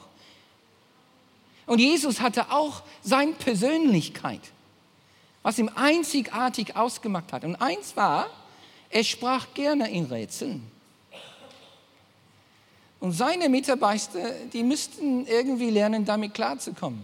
Und 1.66 1.78
Jesus 1.78 2.20
hatte 2.20 2.50
auch 2.50 2.82
seine 3.02 3.32
Persönlichkeit, 3.32 4.40
was 5.42 5.58
ihm 5.58 5.70
einzigartig 5.74 6.76
ausgemacht 6.76 7.32
hat. 7.32 7.44
Und 7.44 7.56
eins 7.56 7.96
war, 7.96 8.28
er 8.90 9.04
sprach 9.04 9.54
gerne 9.54 9.90
in 9.90 10.06
Rätseln. 10.06 10.68
Und 12.98 13.12
seine 13.12 13.48
Mitarbeiter, 13.48 14.32
die 14.52 14.62
müssten 14.62 15.26
irgendwie 15.26 15.70
lernen, 15.70 16.04
damit 16.04 16.34
klarzukommen. 16.34 17.00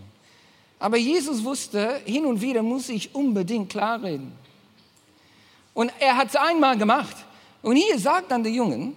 Aber 0.79 0.97
Jesus 0.97 1.43
wusste, 1.43 2.01
hin 2.05 2.27
und 2.27 2.41
wieder 2.41 2.63
muss 2.63 2.89
ich 2.89 3.15
unbedingt 3.15 3.71
klarreden. 3.71 4.33
Und 5.73 5.93
er 5.99 6.17
hat 6.17 6.29
es 6.29 6.37
einmal 6.37 6.77
gemacht. 6.77 7.17
Und 7.63 7.77
hier 7.77 7.99
sagt 7.99 8.31
dann 8.31 8.43
der 8.43 8.53
Jungen, 8.53 8.97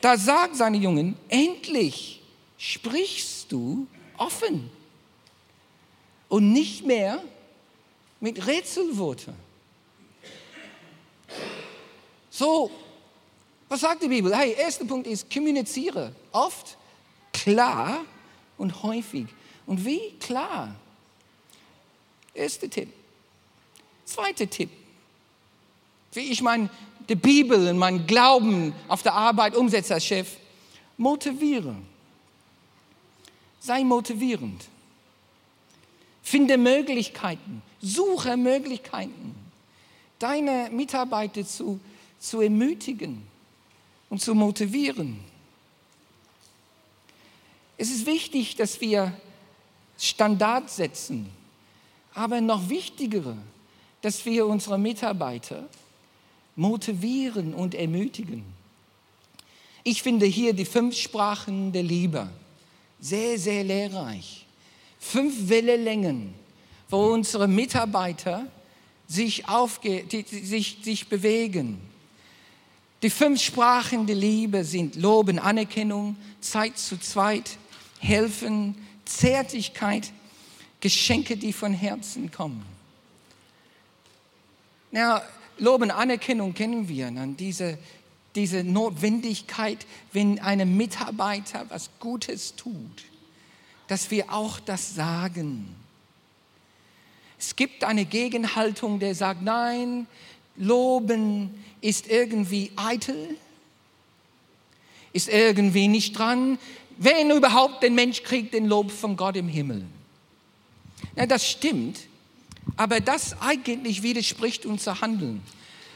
da 0.00 0.16
sagt 0.16 0.56
seine 0.56 0.76
Jungen, 0.76 1.16
endlich 1.28 2.20
sprichst 2.58 3.50
du 3.50 3.86
offen 4.16 4.70
und 6.28 6.52
nicht 6.52 6.84
mehr 6.84 7.22
mit 8.20 8.46
Rätselworten. 8.46 9.34
So, 12.30 12.70
was 13.68 13.80
sagt 13.80 14.02
die 14.02 14.08
Bibel? 14.08 14.36
Hey, 14.36 14.54
erster 14.58 14.84
Punkt 14.84 15.06
ist, 15.06 15.32
kommuniziere 15.32 16.12
oft, 16.32 16.76
klar 17.32 18.04
und 18.58 18.82
häufig. 18.82 19.26
Und 19.72 19.86
wie? 19.86 20.10
Klar. 20.20 20.74
Erster 22.34 22.68
Tipp. 22.68 22.92
Zweiter 24.04 24.50
Tipp. 24.50 24.68
Wie 26.12 26.30
ich 26.30 26.42
meine, 26.42 26.68
die 27.08 27.14
Bibel 27.14 27.68
und 27.68 27.78
mein 27.78 28.06
Glauben 28.06 28.74
auf 28.86 29.02
der 29.02 29.14
Arbeit 29.14 29.56
umsetze 29.56 29.94
als 29.94 30.04
Chef. 30.04 30.36
Motiviere. 30.98 31.74
Sei 33.60 33.82
motivierend. 33.82 34.62
Finde 36.22 36.58
Möglichkeiten. 36.58 37.62
Suche 37.80 38.36
Möglichkeiten, 38.36 39.34
deine 40.18 40.68
Mitarbeiter 40.70 41.46
zu, 41.46 41.80
zu 42.18 42.42
ermutigen 42.42 43.22
und 44.10 44.20
zu 44.20 44.34
motivieren. 44.34 45.18
Es 47.78 47.90
ist 47.90 48.04
wichtig, 48.04 48.56
dass 48.56 48.78
wir 48.82 49.18
Standards 50.02 50.76
setzen, 50.76 51.30
aber 52.12 52.40
noch 52.40 52.68
wichtiger, 52.68 53.36
dass 54.00 54.26
wir 54.26 54.46
unsere 54.46 54.76
Mitarbeiter 54.76 55.68
motivieren 56.56 57.54
und 57.54 57.76
ermutigen. 57.76 58.42
Ich 59.84 60.02
finde 60.02 60.26
hier 60.26 60.54
die 60.54 60.64
fünf 60.64 60.96
Sprachen 60.96 61.70
der 61.70 61.84
Liebe 61.84 62.28
sehr, 63.00 63.38
sehr 63.38 63.62
lehrreich. 63.62 64.44
Fünf 64.98 65.48
Wellenlängen, 65.48 66.34
wo 66.90 67.12
unsere 67.12 67.46
Mitarbeiter 67.46 68.46
sich, 69.06 69.48
aufge 69.48 70.02
die, 70.02 70.22
sich, 70.22 70.78
sich 70.82 71.08
bewegen. 71.08 71.80
Die 73.02 73.10
fünf 73.10 73.40
Sprachen 73.40 74.06
der 74.06 74.16
Liebe 74.16 74.64
sind 74.64 74.96
Loben, 74.96 75.38
Anerkennung, 75.38 76.16
Zeit 76.40 76.76
zu 76.76 76.98
zweit, 76.98 77.56
Helfen, 78.00 78.74
Zärtlichkeit, 79.04 80.12
Geschenke, 80.80 81.36
die 81.36 81.52
von 81.52 81.72
Herzen 81.72 82.30
kommen. 82.30 82.64
Ja, 84.90 85.22
Loben, 85.58 85.90
Anerkennung 85.90 86.54
kennen 86.54 86.88
wir, 86.88 87.10
dann 87.10 87.36
diese, 87.36 87.78
diese 88.34 88.64
Notwendigkeit, 88.64 89.86
wenn 90.12 90.38
ein 90.40 90.76
Mitarbeiter 90.76 91.66
was 91.68 91.90
Gutes 92.00 92.56
tut, 92.56 93.04
dass 93.88 94.10
wir 94.10 94.32
auch 94.32 94.60
das 94.60 94.94
sagen. 94.94 95.74
Es 97.38 97.56
gibt 97.56 97.84
eine 97.84 98.04
Gegenhaltung, 98.04 98.98
der 98.98 99.14
sagt, 99.14 99.42
nein, 99.42 100.06
Loben 100.56 101.64
ist 101.80 102.08
irgendwie 102.08 102.70
eitel, 102.76 103.36
ist 105.12 105.28
irgendwie 105.28 105.88
nicht 105.88 106.16
dran. 106.16 106.58
Wenn 106.98 107.30
überhaupt, 107.30 107.82
den 107.82 107.94
Mensch 107.94 108.22
kriegt 108.22 108.54
den 108.54 108.66
Lob 108.66 108.90
von 108.90 109.16
Gott 109.16 109.36
im 109.36 109.48
Himmel. 109.48 109.84
Ja, 111.16 111.26
das 111.26 111.46
stimmt, 111.46 112.00
aber 112.76 113.00
das 113.00 113.40
eigentlich 113.40 114.02
widerspricht 114.02 114.66
unser 114.66 115.00
Handeln. 115.00 115.42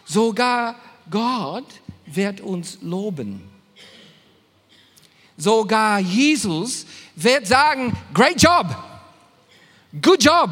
Sogar 0.05 0.77
Gott 1.11 1.67
wird 2.07 2.41
uns 2.41 2.79
loben. 2.83 3.43
Sogar 5.37 6.01
Jesus 6.01 6.87
wird 7.15 7.47
sagen, 7.47 7.97
great 8.15 8.41
job, 8.41 8.67
good 10.01 10.23
job. 10.23 10.51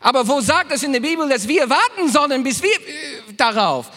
Aber 0.00 0.26
wo 0.28 0.40
sagt 0.40 0.70
es 0.72 0.82
in 0.82 0.92
der 0.92 1.00
Bibel, 1.00 1.26
dass 1.28 1.48
wir 1.48 1.68
warten 1.70 2.10
sollen, 2.10 2.42
bis 2.42 2.62
wir 2.62 2.74
äh, 2.74 3.32
darauf? 3.36 3.90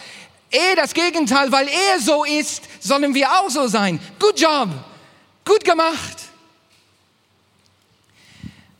Eh 0.50 0.74
das 0.76 0.94
Gegenteil, 0.94 1.52
weil 1.52 1.68
er 1.68 2.00
so 2.00 2.24
ist, 2.24 2.62
sollen 2.80 3.14
wir 3.14 3.30
auch 3.30 3.50
so 3.50 3.66
sein. 3.66 4.00
Good 4.18 4.40
job, 4.40 4.68
gut 5.44 5.64
gemacht. 5.64 6.28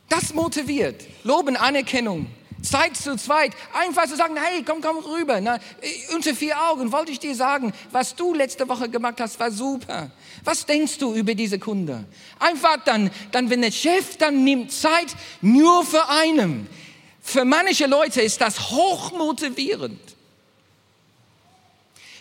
Das 0.09 0.33
motiviert. 0.33 1.05
Loben, 1.25 1.57
Anerkennung. 1.57 2.27
Zeit 2.63 2.97
zu 2.97 3.17
zweit. 3.17 3.53
Einfach 3.73 4.07
zu 4.07 4.17
sagen, 4.17 4.37
hey, 4.37 4.63
komm, 4.65 4.81
komm 4.81 4.99
rüber. 4.99 5.41
Na, 5.41 5.57
äh, 5.57 6.15
unter 6.15 6.35
vier 6.35 6.61
Augen 6.69 6.91
wollte 6.91 7.13
ich 7.13 7.21
dir 7.21 7.35
sagen, 7.35 7.73
was 7.93 8.15
du 8.15 8.35
letzte 8.35 8.69
Woche 8.69 8.89
gemacht 8.89 9.21
hast, 9.21 9.39
war 9.39 9.51
super. 9.51 10.11
Was 10.45 10.67
denkst 10.67 10.99
du 10.99 11.15
über 11.15 11.35
diese 11.35 11.59
Kunde? 11.59 12.05
Einfach 12.39 12.79
dann, 12.85 13.11
dann 13.31 13.51
wenn 13.51 13.63
der 13.63 13.71
Chef 13.71 14.17
dann 14.17 14.43
nimmt 14.45 14.73
Zeit 14.73 15.15
nur 15.41 15.85
für 15.85 16.09
einen. 16.09 16.69
Für 17.21 17.45
manche 17.45 17.87
Leute 17.87 18.23
ist 18.23 18.41
das 18.41 18.71
hochmotivierend. 18.71 20.01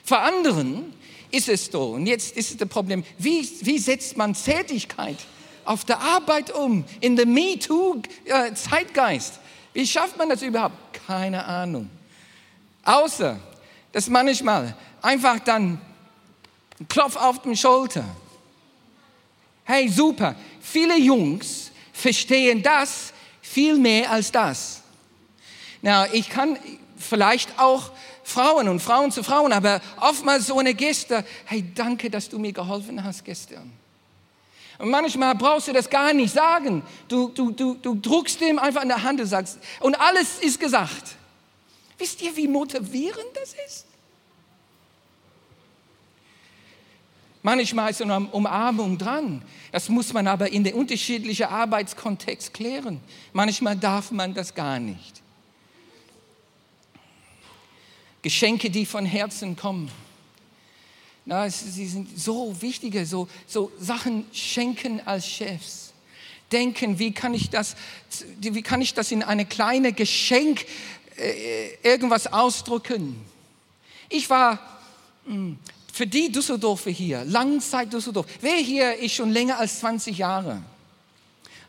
Für 0.07 0.19
anderen 0.19 0.93
ist 1.31 1.49
es 1.49 1.65
so. 1.65 1.89
Und 1.89 2.05
jetzt 2.05 2.37
ist 2.37 2.61
das 2.61 2.69
Problem, 2.69 3.03
wie, 3.17 3.45
wie 3.63 3.77
setzt 3.77 4.15
man 4.15 4.33
Tätigkeit 4.33 5.17
auf 5.65 5.83
der 5.83 5.99
Arbeit 5.99 6.49
um, 6.49 6.85
in 7.01 7.17
der 7.17 7.25
MeToo-Zeitgeist? 7.25 9.41
Wie 9.73 9.85
schafft 9.85 10.17
man 10.17 10.29
das 10.29 10.41
überhaupt? 10.43 10.77
Keine 11.05 11.43
Ahnung. 11.43 11.89
Außer, 12.85 13.37
dass 13.91 14.07
manchmal 14.07 14.77
einfach 15.01 15.39
dann 15.39 15.81
ein 16.79 16.87
Klopf 16.87 17.17
auf 17.17 17.41
den 17.41 17.57
Schulter. 17.57 18.05
Hey, 19.65 19.89
super. 19.89 20.37
Viele 20.61 20.97
Jungs 20.97 21.69
verstehen 21.91 22.63
das 22.63 23.11
viel 23.41 23.77
mehr 23.77 24.09
als 24.09 24.31
das. 24.31 24.83
Na, 25.81 26.07
ich 26.13 26.29
kann 26.29 26.57
vielleicht 26.97 27.59
auch 27.59 27.91
Frauen 28.27 28.67
und 28.67 28.81
Frauen 28.81 29.09
zu 29.09 29.23
Frauen, 29.23 29.53
aber 29.53 29.79
oftmals 30.01 30.47
so 30.47 30.59
eine 30.59 30.73
Geste, 30.73 31.23
hey, 31.45 31.63
danke, 31.73 32.09
dass 32.09 32.27
du 32.27 32.37
mir 32.37 32.51
geholfen 32.51 33.01
hast 33.01 33.23
gestern. 33.23 33.71
Und 34.79 34.89
manchmal 34.89 35.33
brauchst 35.33 35.69
du 35.69 35.71
das 35.71 35.89
gar 35.89 36.11
nicht 36.11 36.33
sagen. 36.33 36.83
Du, 37.07 37.29
du, 37.29 37.51
du, 37.51 37.75
du 37.75 37.95
druckst 37.95 38.41
dem 38.41 38.59
einfach 38.59 38.81
in 38.81 38.89
der 38.89 39.01
Hand 39.01 39.21
und 39.21 39.27
sagst, 39.27 39.59
und 39.79 39.95
alles 39.95 40.39
ist 40.39 40.59
gesagt. 40.59 41.15
Wisst 41.97 42.21
ihr, 42.21 42.35
wie 42.35 42.49
motivierend 42.49 43.29
das 43.33 43.55
ist? 43.65 43.85
Manchmal 47.41 47.91
ist 47.91 48.01
eine 48.01 48.27
Umarmung 48.33 48.97
dran. 48.97 49.41
Das 49.71 49.87
muss 49.87 50.11
man 50.11 50.27
aber 50.27 50.51
in 50.51 50.65
den 50.65 50.73
unterschiedlichen 50.73 51.45
Arbeitskontext 51.45 52.53
klären. 52.53 52.99
Manchmal 53.31 53.77
darf 53.77 54.11
man 54.11 54.33
das 54.33 54.53
gar 54.53 54.79
nicht. 54.79 55.23
Geschenke, 58.21 58.69
die 58.69 58.85
von 58.85 59.05
Herzen 59.05 59.55
kommen. 59.55 59.91
Na, 61.25 61.49
sie 61.49 61.87
sind 61.87 62.17
so 62.17 62.55
wichtige, 62.61 63.05
so, 63.05 63.27
so 63.47 63.71
Sachen 63.79 64.25
schenken 64.31 65.01
als 65.05 65.27
Chefs. 65.27 65.93
Denken, 66.51 66.99
wie 66.99 67.11
kann 67.11 67.33
ich 67.33 67.49
das, 67.49 67.75
wie 68.39 68.61
kann 68.61 68.81
ich 68.81 68.93
das 68.93 69.11
in 69.11 69.23
eine 69.23 69.45
kleine 69.45 69.91
Geschenk 69.91 70.65
äh, 71.17 71.73
irgendwas 71.83 72.27
ausdrücken? 72.27 73.19
Ich 74.07 74.29
war 74.29 74.53
mh, 75.25 75.33
hm, 75.33 75.59
für 75.91 76.07
die 76.07 76.31
Düsseldorfer 76.31 76.91
hier, 76.91 77.25
Langzeit 77.25 77.91
Düsseldorf. 77.91 78.27
Wer 78.39 78.55
hier 78.57 78.95
ist 78.97 79.15
schon 79.15 79.31
länger 79.31 79.59
als 79.59 79.79
20 79.81 80.17
Jahre? 80.17 80.61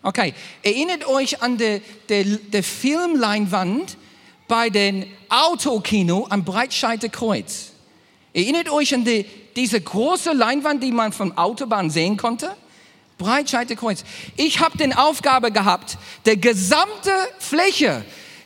Okay, 0.03 0.35
erinnert 0.63 1.07
euch 1.09 1.43
an 1.43 1.59
die, 1.59 1.83
die, 2.09 2.39
die 2.39 2.63
Filmleinwand 2.63 3.97
bei 4.49 4.71
dem 4.71 5.07
Autokino 5.29 6.27
am 6.31 6.45
Breitscheiter 6.45 7.09
Kreuz. 7.11 7.73
Erinnert 8.33 8.71
euch 8.71 8.95
an 8.95 9.05
die, 9.05 9.27
diese 9.55 9.81
große 9.81 10.33
Leinwand, 10.33 10.83
die 10.83 10.91
man 10.91 11.13
vom 11.13 11.37
Autobahn 11.37 11.91
sehen 11.91 12.17
konnte? 12.17 12.57
Breitscheiter 13.19 13.77
Kreuz. 13.77 14.05
Ich 14.37 14.61
habe 14.61 14.79
den 14.79 14.93
Aufgabe 14.93 15.53
gehabt, 15.53 15.99
der 16.25 16.37
gesamte 16.37 17.11
Fläche, 17.39 18.05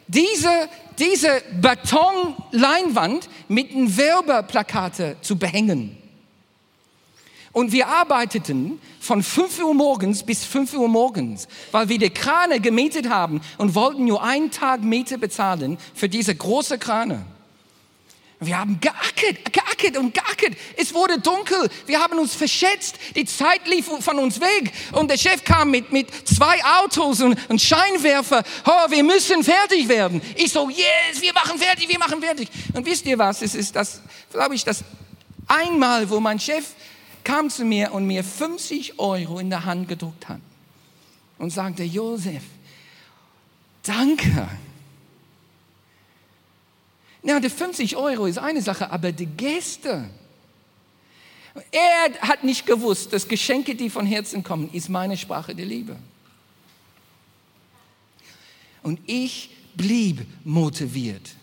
diese, 0.08 0.68
diese 0.98 1.42
Betonleinwand 1.60 3.28
mit 3.48 3.70
Werbeplakate 3.96 5.16
zu 5.20 5.38
behängen. 5.38 6.01
Und 7.52 7.72
wir 7.72 7.86
arbeiteten 7.86 8.80
von 8.98 9.22
5 9.22 9.62
Uhr 9.62 9.74
morgens 9.74 10.22
bis 10.22 10.44
5 10.44 10.72
Uhr 10.74 10.88
morgens, 10.88 11.48
weil 11.70 11.88
wir 11.88 11.98
die 11.98 12.08
Krane 12.08 12.60
gemietet 12.60 13.10
haben 13.10 13.42
und 13.58 13.74
wollten 13.74 14.06
nur 14.06 14.22
einen 14.22 14.50
Tag 14.50 14.82
Miete 14.82 15.18
bezahlen 15.18 15.76
für 15.94 16.08
diese 16.08 16.34
große 16.34 16.78
Krane. 16.78 17.26
Wir 18.40 18.58
haben 18.58 18.80
geackert, 18.80 19.52
geackert 19.52 19.96
und 19.98 20.14
gackert. 20.14 20.56
Es 20.76 20.92
wurde 20.92 21.20
dunkel. 21.20 21.68
Wir 21.86 22.00
haben 22.00 22.18
uns 22.18 22.34
verschätzt. 22.34 22.96
Die 23.14 23.24
Zeit 23.24 23.68
lief 23.68 23.86
von 23.86 24.18
uns 24.18 24.40
weg. 24.40 24.72
Und 24.90 25.10
der 25.10 25.16
Chef 25.16 25.44
kam 25.44 25.70
mit, 25.70 25.92
mit 25.92 26.08
zwei 26.26 26.58
Autos 26.80 27.20
und, 27.20 27.38
und 27.48 27.60
Scheinwerfer. 27.60 28.42
Oh, 28.66 28.90
wir 28.90 29.04
müssen 29.04 29.44
fertig 29.44 29.88
werden. 29.88 30.20
Ich 30.34 30.50
so, 30.50 30.68
yes, 30.68 31.20
wir 31.20 31.32
machen 31.32 31.56
fertig, 31.56 31.88
wir 31.88 31.98
machen 32.00 32.20
fertig. 32.20 32.48
Und 32.74 32.84
wisst 32.84 33.06
ihr 33.06 33.16
was? 33.16 33.42
Es 33.42 33.54
ist 33.54 33.76
das, 33.76 34.00
glaube 34.32 34.56
ich, 34.56 34.64
das 34.64 34.82
einmal, 35.46 36.10
wo 36.10 36.18
mein 36.18 36.40
Chef 36.40 36.64
kam 37.24 37.50
zu 37.50 37.64
mir 37.64 37.92
und 37.92 38.06
mir 38.06 38.24
50 38.24 38.98
Euro 38.98 39.38
in 39.38 39.50
der 39.50 39.64
Hand 39.64 39.88
gedruckt 39.88 40.28
hat 40.28 40.40
und 41.38 41.50
sagte, 41.50 41.82
Josef, 41.82 42.42
danke. 43.82 44.48
Ja, 47.22 47.38
die 47.38 47.50
50 47.50 47.96
Euro 47.96 48.26
ist 48.26 48.38
eine 48.38 48.62
Sache, 48.62 48.90
aber 48.90 49.12
die 49.12 49.26
Geste. 49.26 50.08
Er 51.70 52.20
hat 52.20 52.44
nicht 52.44 52.66
gewusst, 52.66 53.12
dass 53.12 53.28
Geschenke, 53.28 53.74
die 53.74 53.90
von 53.90 54.06
Herzen 54.06 54.42
kommen, 54.42 54.70
ist 54.72 54.88
meine 54.88 55.16
Sprache 55.16 55.54
der 55.54 55.66
Liebe. 55.66 55.96
Und 58.82 58.98
ich 59.06 59.50
blieb 59.74 60.26
motiviert. 60.44 61.37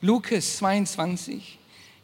Lukas 0.00 0.58
22, 0.58 1.57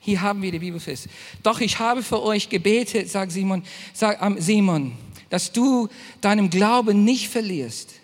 hier 0.05 0.21
haben 0.21 0.43
wir 0.43 0.53
die 0.53 0.59
Bibel 0.59 0.79
fest. 0.79 1.09
Doch 1.43 1.61
ich 1.61 1.79
habe 1.79 2.03
für 2.03 2.23
euch 2.23 2.51
gebetet, 2.51 3.11
sagt 3.11 3.33
Simon, 3.33 3.65
sagt 3.95 4.21
Simon, 4.43 4.93
dass 5.31 5.51
du 5.51 5.89
deinem 6.21 6.51
Glauben 6.51 7.05
nicht 7.05 7.31
verlierst. 7.31 7.95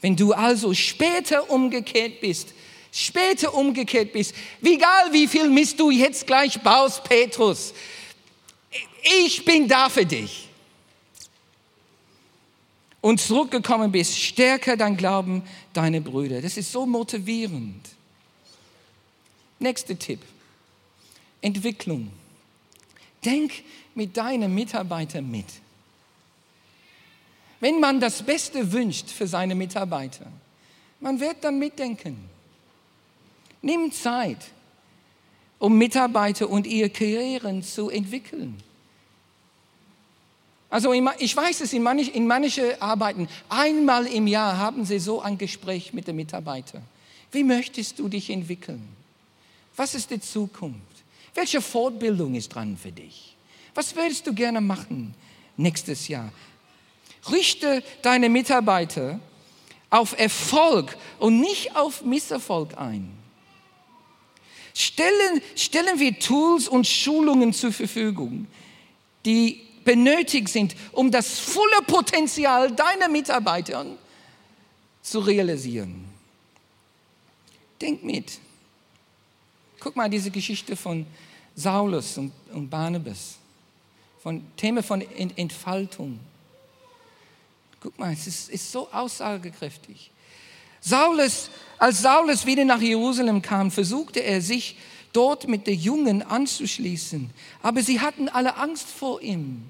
Wenn 0.00 0.16
du 0.16 0.32
also 0.32 0.74
später 0.74 1.48
umgekehrt 1.48 2.20
bist, 2.20 2.52
später 2.90 3.54
umgekehrt 3.54 4.12
bist, 4.12 4.34
wie 4.60 4.74
egal 4.74 5.12
wie 5.12 5.28
viel 5.28 5.48
Mist 5.48 5.78
du 5.78 5.90
jetzt 5.90 6.26
gleich 6.26 6.60
baust, 6.60 7.04
Petrus, 7.04 7.72
ich 9.24 9.44
bin 9.44 9.68
da 9.68 9.88
für 9.88 10.04
dich. 10.04 10.48
Und 13.00 13.20
zurückgekommen 13.20 13.92
bist, 13.92 14.18
stärker 14.18 14.76
dein 14.76 14.96
Glauben 14.96 15.44
deine 15.72 16.00
Brüder. 16.00 16.42
Das 16.42 16.56
ist 16.56 16.72
so 16.72 16.84
motivierend. 16.86 17.88
Nächster 19.60 19.96
Tipp. 19.96 20.18
Entwicklung. 21.46 22.10
Denk 23.24 23.52
mit 23.94 24.16
deinen 24.16 24.52
Mitarbeitern 24.54 25.30
mit. 25.30 25.46
Wenn 27.60 27.80
man 27.80 28.00
das 28.00 28.22
Beste 28.22 28.72
wünscht 28.72 29.08
für 29.08 29.26
seine 29.26 29.54
Mitarbeiter, 29.54 30.26
man 31.00 31.20
wird 31.20 31.42
dann 31.42 31.58
mitdenken. 31.58 32.16
Nimm 33.62 33.92
Zeit, 33.92 34.38
um 35.58 35.78
Mitarbeiter 35.78 36.50
und 36.50 36.66
ihre 36.66 36.90
Karrieren 36.90 37.62
zu 37.62 37.90
entwickeln. 37.90 38.56
Also 40.68 40.92
ich 40.92 41.36
weiß 41.36 41.60
es, 41.60 41.72
in 41.72 41.82
manchen 41.82 42.12
in 42.12 42.26
manche 42.26 42.82
Arbeiten, 42.82 43.28
einmal 43.48 44.06
im 44.06 44.26
Jahr 44.26 44.58
haben 44.58 44.84
sie 44.84 44.98
so 44.98 45.20
ein 45.20 45.38
Gespräch 45.38 45.92
mit 45.92 46.08
den 46.08 46.16
Mitarbeitern. 46.16 46.82
Wie 47.30 47.44
möchtest 47.44 47.98
du 47.98 48.08
dich 48.08 48.30
entwickeln? 48.30 48.86
Was 49.76 49.94
ist 49.94 50.10
die 50.10 50.20
Zukunft? 50.20 50.95
Welche 51.36 51.60
Fortbildung 51.60 52.34
ist 52.34 52.48
dran 52.48 52.76
für 52.76 52.90
dich? 52.90 53.36
Was 53.74 53.94
würdest 53.94 54.26
du 54.26 54.32
gerne 54.32 54.62
machen 54.62 55.14
nächstes 55.58 56.08
Jahr? 56.08 56.32
Richte 57.30 57.82
deine 58.00 58.30
Mitarbeiter 58.30 59.20
auf 59.90 60.18
Erfolg 60.18 60.96
und 61.18 61.40
nicht 61.40 61.76
auf 61.76 62.02
Misserfolg 62.02 62.78
ein. 62.78 63.10
Stellen, 64.74 65.42
stellen 65.54 66.00
wir 66.00 66.18
Tools 66.18 66.68
und 66.68 66.86
Schulungen 66.86 67.52
zur 67.52 67.72
Verfügung, 67.72 68.46
die 69.26 69.60
benötigt 69.84 70.48
sind, 70.48 70.74
um 70.92 71.10
das 71.10 71.38
volle 71.38 71.82
Potenzial 71.86 72.72
deiner 72.72 73.08
Mitarbeiter 73.08 73.84
zu 75.02 75.20
realisieren. 75.20 76.06
Denk 77.80 78.02
mit. 78.02 78.38
Guck 79.80 79.96
mal 79.96 80.08
diese 80.08 80.30
Geschichte 80.30 80.76
von 80.76 81.06
Saulus 81.56 82.18
und, 82.18 82.32
und 82.52 82.68
Barnabas, 82.68 83.36
von 84.22 84.44
Thema 84.56 84.82
von 84.82 85.00
Entfaltung. 85.00 86.20
Guck 87.80 87.98
mal, 87.98 88.12
es 88.12 88.26
ist, 88.26 88.50
ist 88.50 88.70
so 88.70 88.88
aussagekräftig. 88.92 90.10
Saulus, 90.80 91.50
als 91.78 92.02
Saulus 92.02 92.44
wieder 92.44 92.64
nach 92.64 92.80
Jerusalem 92.80 93.40
kam, 93.40 93.70
versuchte 93.70 94.20
er 94.20 94.40
sich 94.42 94.76
dort 95.12 95.48
mit 95.48 95.66
den 95.66 95.80
Jungen 95.80 96.22
anzuschließen, 96.22 97.30
aber 97.62 97.82
sie 97.82 98.00
hatten 98.00 98.28
alle 98.28 98.56
Angst 98.56 98.86
vor 98.86 99.22
ihm. 99.22 99.64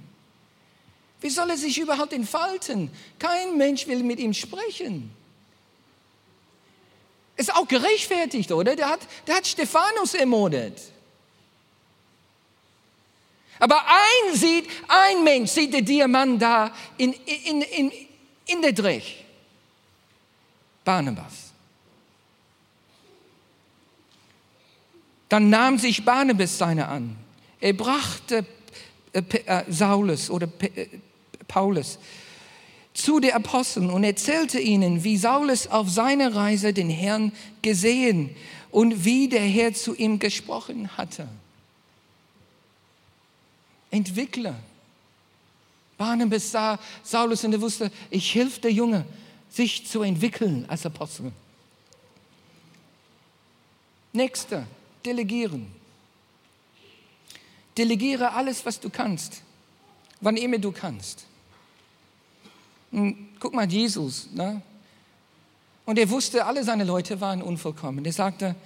Wie 1.20 1.30
soll 1.30 1.50
er 1.50 1.56
sich 1.56 1.78
überhaupt 1.78 2.12
entfalten? 2.12 2.90
Kein 3.18 3.56
Mensch 3.56 3.86
will 3.86 4.02
mit 4.02 4.18
ihm 4.18 4.34
sprechen. 4.34 5.10
Ist 7.36 7.54
auch 7.54 7.68
gerechtfertigt, 7.68 8.50
oder? 8.50 8.74
Der 8.76 8.88
hat, 8.88 9.00
der 9.26 9.36
hat 9.36 9.46
Stephanus 9.46 10.14
ermordet. 10.14 10.80
Aber 13.58 13.82
ein 13.86 14.36
sieht, 14.36 14.68
ein 14.88 15.24
Mensch 15.24 15.50
sieht 15.50 15.72
den 15.72 15.84
Diamant 15.84 16.40
da 16.40 16.72
in, 16.98 17.12
in, 17.12 17.62
in, 17.62 17.92
in 18.46 18.62
der 18.62 18.72
Drech. 18.72 19.24
Barnabas. 20.84 21.52
Dann 25.28 25.50
nahm 25.50 25.78
sich 25.78 26.04
Barnabas 26.04 26.58
seine 26.58 26.86
an. 26.86 27.16
Er 27.60 27.72
brachte 27.72 28.46
äh, 29.12 29.22
äh, 29.46 29.64
Saulus 29.68 30.30
oder 30.30 30.48
äh, 30.60 30.86
Paulus 31.48 31.98
zu 32.94 33.20
den 33.20 33.32
Aposteln 33.32 33.90
und 33.90 34.04
erzählte 34.04 34.58
ihnen, 34.60 35.04
wie 35.04 35.16
Saulus 35.16 35.66
auf 35.66 35.90
seiner 35.90 36.34
Reise 36.34 36.72
den 36.72 36.88
Herrn 36.88 37.32
gesehen 37.62 38.34
und 38.70 39.04
wie 39.04 39.28
der 39.28 39.40
Herr 39.40 39.74
zu 39.74 39.94
ihm 39.94 40.18
gesprochen 40.18 40.96
hatte. 40.96 41.28
Entwickler. 43.90 44.54
Barnabas 45.96 46.50
sah 46.50 46.78
Saulus 47.02 47.44
und 47.44 47.52
er 47.52 47.60
wusste, 47.60 47.90
ich 48.10 48.30
hilf 48.30 48.60
der 48.60 48.72
Junge, 48.72 49.04
sich 49.48 49.86
zu 49.86 50.02
entwickeln 50.02 50.66
als 50.68 50.84
Apostel. 50.84 51.32
Nächster, 54.12 54.66
delegieren. 55.04 55.66
Delegiere 57.76 58.32
alles, 58.32 58.64
was 58.64 58.80
du 58.80 58.88
kannst, 58.88 59.42
wann 60.20 60.36
immer 60.36 60.58
du 60.58 60.72
kannst. 60.72 61.26
Hm, 62.90 63.28
guck 63.38 63.54
mal, 63.54 63.70
Jesus. 63.70 64.28
Ne? 64.32 64.62
Und 65.84 65.98
er 65.98 66.08
wusste, 66.08 66.44
alle 66.44 66.64
seine 66.64 66.84
Leute 66.84 67.20
waren 67.20 67.42
unvollkommen. 67.42 68.04
Er 68.04 68.12
sagte, 68.12 68.56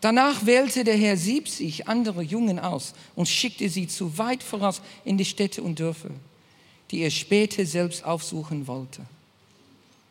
danach 0.00 0.46
wählte 0.46 0.84
der 0.84 0.96
Herr 0.96 1.16
70 1.16 1.88
andere 1.88 2.22
Jungen 2.22 2.58
aus 2.58 2.94
und 3.14 3.28
schickte 3.28 3.68
sie 3.68 3.86
zu 3.86 4.16
weit 4.18 4.42
voraus 4.42 4.80
in 5.04 5.18
die 5.18 5.24
Städte 5.24 5.62
und 5.62 5.78
Dörfer, 5.78 6.10
die 6.90 7.00
er 7.00 7.10
später 7.10 7.64
selbst 7.66 8.04
aufsuchen 8.04 8.66
wollte. 8.66 9.04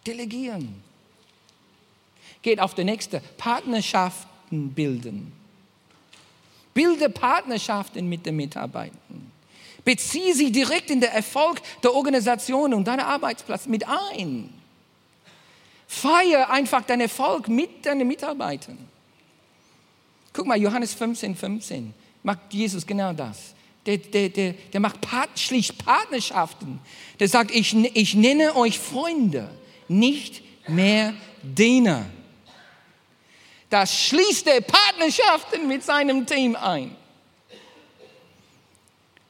Delegieren. 0.06 0.84
Geht 2.42 2.60
auf 2.60 2.76
die 2.76 2.84
nächste. 2.84 3.22
Partnerschaften 3.38 4.72
bilden. 4.74 5.34
Bilde 6.74 7.10
Partnerschaften 7.10 8.08
mit 8.08 8.26
den 8.26 8.36
Mitarbeitern. 8.36 9.32
Beziehe 9.84 10.36
sie 10.36 10.52
direkt 10.52 10.90
in 10.90 11.02
den 11.02 11.12
Erfolg 11.12 11.62
der 11.82 11.94
Organisation 11.94 12.74
und 12.74 12.88
deiner 12.88 13.08
Arbeitsplatz 13.08 13.66
mit 13.68 13.84
ein. 13.88 14.54
Feier 15.88 16.50
einfach 16.50 16.84
deinen 16.84 17.02
Erfolg 17.02 17.48
mit 17.48 17.86
deinen 17.86 18.08
Mitarbeitern. 18.08 18.78
Guck 20.38 20.46
mal, 20.46 20.62
Johannes 20.62 20.94
15, 20.94 21.36
15 21.36 21.96
macht 22.22 22.54
Jesus 22.54 22.86
genau 22.86 23.12
das. 23.12 23.56
Der, 23.88 23.98
der, 23.98 24.30
der, 24.30 24.54
der 24.54 24.80
macht 24.80 25.02
Part, 25.02 25.40
schließt 25.40 25.84
Partnerschaften. 25.84 26.80
Der 27.20 27.28
sagt, 27.28 27.50
ich, 27.50 27.74
ich 27.96 28.14
nenne 28.14 28.56
euch 28.56 28.78
Freunde, 28.78 29.50
nicht 29.88 30.44
mehr 30.68 31.16
Diener. 31.42 32.06
Das 33.72 34.00
schließt 34.00 34.46
er 34.46 34.62
Partnerschaften 34.62 35.68
mit 35.68 35.84
seinem 35.84 36.28
Team 36.28 36.56
ein. 36.56 36.96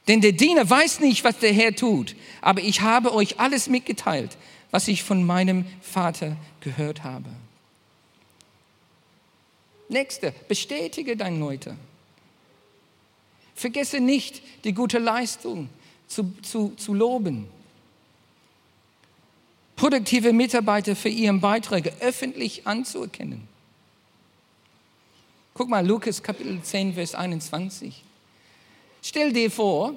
Denn 0.08 0.20
der 0.20 0.32
Diener 0.32 0.68
weiß 0.68 1.00
nicht, 1.00 1.24
was 1.24 1.38
der 1.38 1.54
Herr 1.54 1.74
tut, 1.74 2.16
aber 2.42 2.60
ich 2.60 2.82
habe 2.82 3.14
euch 3.14 3.40
alles 3.40 3.70
mitgeteilt, 3.70 4.36
was 4.70 4.88
ich 4.88 5.02
von 5.02 5.24
meinem 5.24 5.64
Vater 5.80 6.36
gehört 6.60 7.02
habe. 7.02 7.30
Nächste, 9.88 10.34
bestätige 10.48 11.16
deine 11.16 11.38
Leute. 11.38 11.76
Vergesse 13.54 14.00
nicht, 14.00 14.42
die 14.64 14.72
gute 14.72 14.98
Leistung 14.98 15.68
zu, 16.06 16.32
zu, 16.42 16.70
zu 16.76 16.94
loben. 16.94 17.48
Produktive 19.76 20.32
Mitarbeiter 20.32 20.94
für 20.96 21.08
ihren 21.08 21.40
Beiträge 21.40 21.92
öffentlich 22.00 22.66
anzuerkennen. 22.66 23.48
Guck 25.54 25.68
mal, 25.68 25.86
Lukas 25.86 26.22
Kapitel 26.22 26.62
10, 26.62 26.94
Vers 26.94 27.14
21. 27.14 28.04
Stell 29.02 29.32
dir 29.32 29.50
vor, 29.50 29.94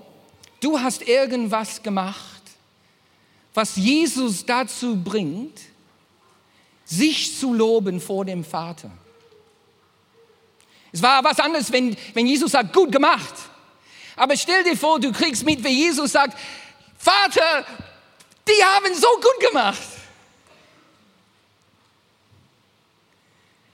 du 0.60 0.80
hast 0.80 1.08
irgendwas 1.08 1.84
gemacht, 1.84 2.42
was 3.54 3.76
Jesus 3.76 4.46
dazu 4.46 4.96
bringt, 4.96 5.60
sich 6.86 7.38
zu 7.38 7.54
loben 7.54 8.00
vor 8.00 8.26
dem 8.26 8.44
Vater. 8.44 8.92
Es 10.92 11.02
war 11.02 11.24
was 11.24 11.40
anderes, 11.40 11.72
wenn, 11.72 11.96
wenn 12.14 12.28
Jesus 12.28 12.52
sagt, 12.52 12.74
gut 12.74 12.92
gemacht. 12.92 13.34
Aber 14.16 14.36
stell 14.36 14.64
dir 14.64 14.76
vor, 14.76 15.00
du 15.00 15.12
kriegst 15.12 15.44
mit, 15.46 15.64
wie 15.64 15.70
Jesus 15.70 16.12
sagt, 16.12 16.38
Vater, 16.98 17.66
die 18.48 18.64
haben 18.64 18.94
so 18.94 19.08
gut 19.16 19.48
gemacht. 19.50 19.82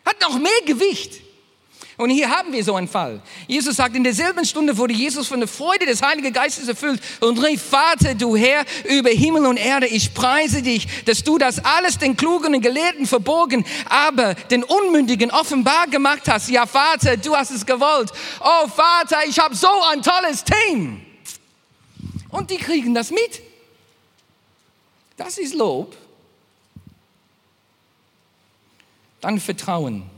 Hat 0.05 0.21
noch 0.21 0.37
mehr 0.39 0.61
Gewicht. 0.65 1.26
Und 1.97 2.11
hier 2.11 2.29
haben 2.29 2.53
wir 2.53 2.63
so 2.63 2.75
einen 2.75 2.87
Fall. 2.87 3.19
Jesus 3.47 3.77
sagt, 3.77 3.95
in 3.95 4.03
derselben 4.03 4.45
Stunde 4.45 4.77
wurde 4.77 4.93
Jesus 4.93 5.27
von 5.27 5.39
der 5.39 5.47
Freude 5.47 5.87
des 5.87 6.03
Heiligen 6.03 6.31
Geistes 6.31 6.67
erfüllt 6.67 7.01
und 7.21 7.43
rief, 7.43 7.63
Vater, 7.63 8.13
du 8.13 8.35
Herr 8.35 8.65
über 8.85 9.09
Himmel 9.09 9.47
und 9.47 9.57
Erde, 9.57 9.87
ich 9.87 10.13
preise 10.13 10.61
dich, 10.61 10.87
dass 11.05 11.23
du 11.23 11.39
das 11.39 11.57
alles 11.65 11.97
den 11.97 12.15
Klugen 12.15 12.53
und 12.53 12.61
Gelehrten 12.61 13.07
verborgen, 13.07 13.65
aber 13.89 14.35
den 14.35 14.63
Unmündigen 14.63 15.31
offenbar 15.31 15.87
gemacht 15.87 16.27
hast. 16.27 16.49
Ja, 16.49 16.67
Vater, 16.67 17.17
du 17.17 17.35
hast 17.35 17.49
es 17.49 17.65
gewollt. 17.65 18.11
Oh, 18.41 18.67
Vater, 18.67 19.17
ich 19.27 19.39
habe 19.39 19.55
so 19.55 19.69
ein 19.91 20.03
tolles 20.03 20.43
Team. 20.43 21.01
Und 22.29 22.51
die 22.51 22.57
kriegen 22.57 22.93
das 22.93 23.09
mit. 23.09 23.41
Das 25.15 25.39
ist 25.39 25.55
Lob. 25.55 25.97
Dann 29.19 29.39
Vertrauen. 29.39 30.16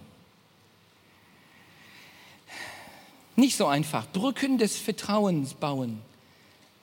Nicht 3.39 3.55
so 3.55 3.67
einfach. 3.67 4.05
Brücken 4.11 4.57
des 4.57 4.77
Vertrauens 4.77 5.53
bauen 5.53 6.01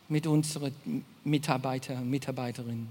mit 0.09 0.27
unseren 0.27 0.75
Mitarbeiter, 1.23 2.01
Mitarbeiterinnen. 2.01 2.89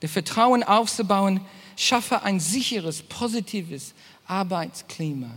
Der 0.00 0.08
Vertrauen 0.08 0.62
aufzubauen, 0.62 1.40
schaffe 1.76 2.22
ein 2.22 2.38
sicheres, 2.38 3.02
positives 3.02 3.94
Arbeitsklima. 4.26 5.30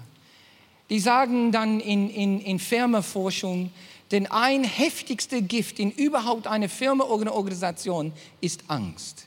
Die 0.89 0.99
sagen 0.99 1.51
dann 1.51 1.79
in, 1.79 2.09
in, 2.11 2.39
in 2.39 2.59
Firmenforschung, 2.59 3.71
denn 4.11 4.27
ein 4.27 4.63
heftigster 4.63 5.41
Gift 5.41 5.79
in 5.79 5.91
überhaupt 5.91 6.45
einer 6.45 6.69
Firma 6.69 7.05
oder 7.05 7.33
Organisation 7.33 8.13
ist 8.39 8.65
Angst. 8.67 9.25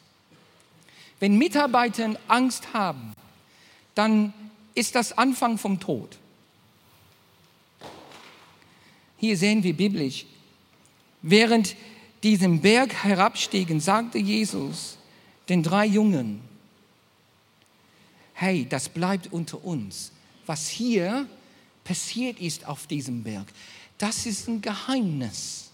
Wenn 1.18 1.36
Mitarbeiter 1.36 2.14
Angst 2.28 2.72
haben, 2.74 3.12
dann 3.94 4.32
ist 4.74 4.94
das 4.94 5.16
Anfang 5.16 5.58
vom 5.58 5.80
Tod. 5.80 6.18
Hier 9.16 9.36
sehen 9.36 9.62
wir 9.62 9.74
biblisch, 9.74 10.24
während 11.22 11.76
diesem 12.22 12.60
Berg 12.60 13.04
herabstiegen, 13.04 13.80
sagte 13.80 14.18
Jesus 14.18 14.96
den 15.48 15.62
drei 15.62 15.84
Jungen, 15.86 16.40
hey, 18.34 18.66
das 18.68 18.88
bleibt 18.88 19.32
unter 19.32 19.62
uns. 19.64 20.12
Was 20.46 20.68
hier 20.68 21.26
passiert 21.84 22.40
ist 22.40 22.66
auf 22.66 22.86
diesem 22.86 23.22
Berg, 23.22 23.46
das 23.98 24.24
ist 24.24 24.48
ein 24.48 24.62
Geheimnis. 24.62 25.70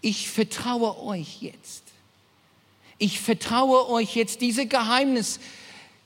Ich 0.00 0.30
vertraue 0.30 0.98
euch 1.02 1.42
jetzt. 1.42 1.82
Ich 2.98 3.20
vertraue 3.20 3.88
euch 3.88 4.16
jetzt 4.16 4.40
dieses 4.40 4.68
Geheimnis, 4.68 5.40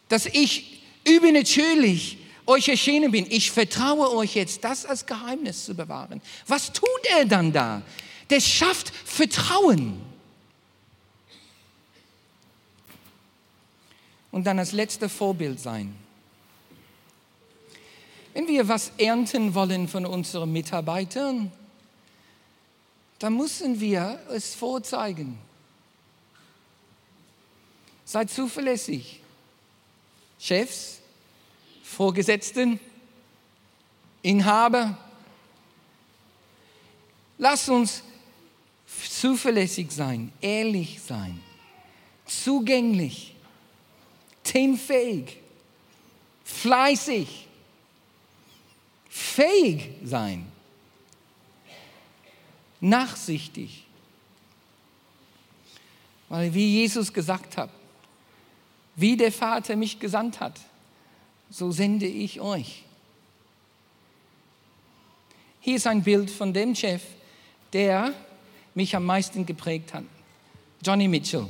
dass 0.08 0.26
ich 0.26 0.77
übernatürlich 1.08 2.18
euch 2.46 2.68
erschienen 2.68 3.10
bin. 3.10 3.26
Ich 3.30 3.50
vertraue 3.50 4.10
euch 4.14 4.34
jetzt, 4.34 4.64
das 4.64 4.84
als 4.84 5.06
Geheimnis 5.06 5.64
zu 5.64 5.74
bewahren. 5.74 6.20
Was 6.46 6.72
tut 6.72 6.88
er 7.10 7.24
dann 7.24 7.52
da? 7.52 7.82
Der 8.30 8.40
schafft 8.40 8.90
Vertrauen. 8.90 10.00
Und 14.30 14.44
dann 14.44 14.58
als 14.58 14.72
letzter 14.72 15.08
Vorbild 15.08 15.60
sein. 15.60 15.94
Wenn 18.34 18.46
wir 18.46 18.68
was 18.68 18.92
ernten 18.98 19.54
wollen 19.54 19.88
von 19.88 20.06
unseren 20.06 20.52
Mitarbeitern, 20.52 21.50
dann 23.18 23.36
müssen 23.36 23.80
wir 23.80 24.20
es 24.30 24.54
vorzeigen. 24.54 25.38
Seid 28.04 28.30
zuverlässig. 28.30 29.20
Chefs, 30.38 30.97
Vorgesetzten, 31.88 32.78
Inhaber. 34.22 34.96
Lass 37.38 37.68
uns 37.68 38.02
zuverlässig 38.86 39.90
sein, 39.90 40.32
ehrlich 40.40 41.00
sein, 41.00 41.40
zugänglich, 42.26 43.34
teamfähig, 44.44 45.38
fleißig, 46.44 47.48
fähig 49.08 49.90
sein, 50.04 50.46
nachsichtig. 52.80 53.86
Weil 56.28 56.52
wie 56.54 56.80
Jesus 56.80 57.12
gesagt 57.12 57.56
hat, 57.56 57.70
wie 58.94 59.16
der 59.16 59.32
Vater 59.32 59.74
mich 59.74 59.98
gesandt 59.98 60.38
hat, 60.38 60.60
so 61.50 61.70
sende 61.70 62.06
ich 62.06 62.40
euch. 62.40 62.84
Hier 65.60 65.76
ist 65.76 65.86
ein 65.86 66.02
Bild 66.02 66.30
von 66.30 66.52
dem 66.52 66.74
Chef, 66.74 67.02
der 67.72 68.12
mich 68.74 68.94
am 68.94 69.04
meisten 69.04 69.44
geprägt 69.44 69.92
hat. 69.94 70.04
Johnny 70.84 71.08
Mitchell. 71.08 71.46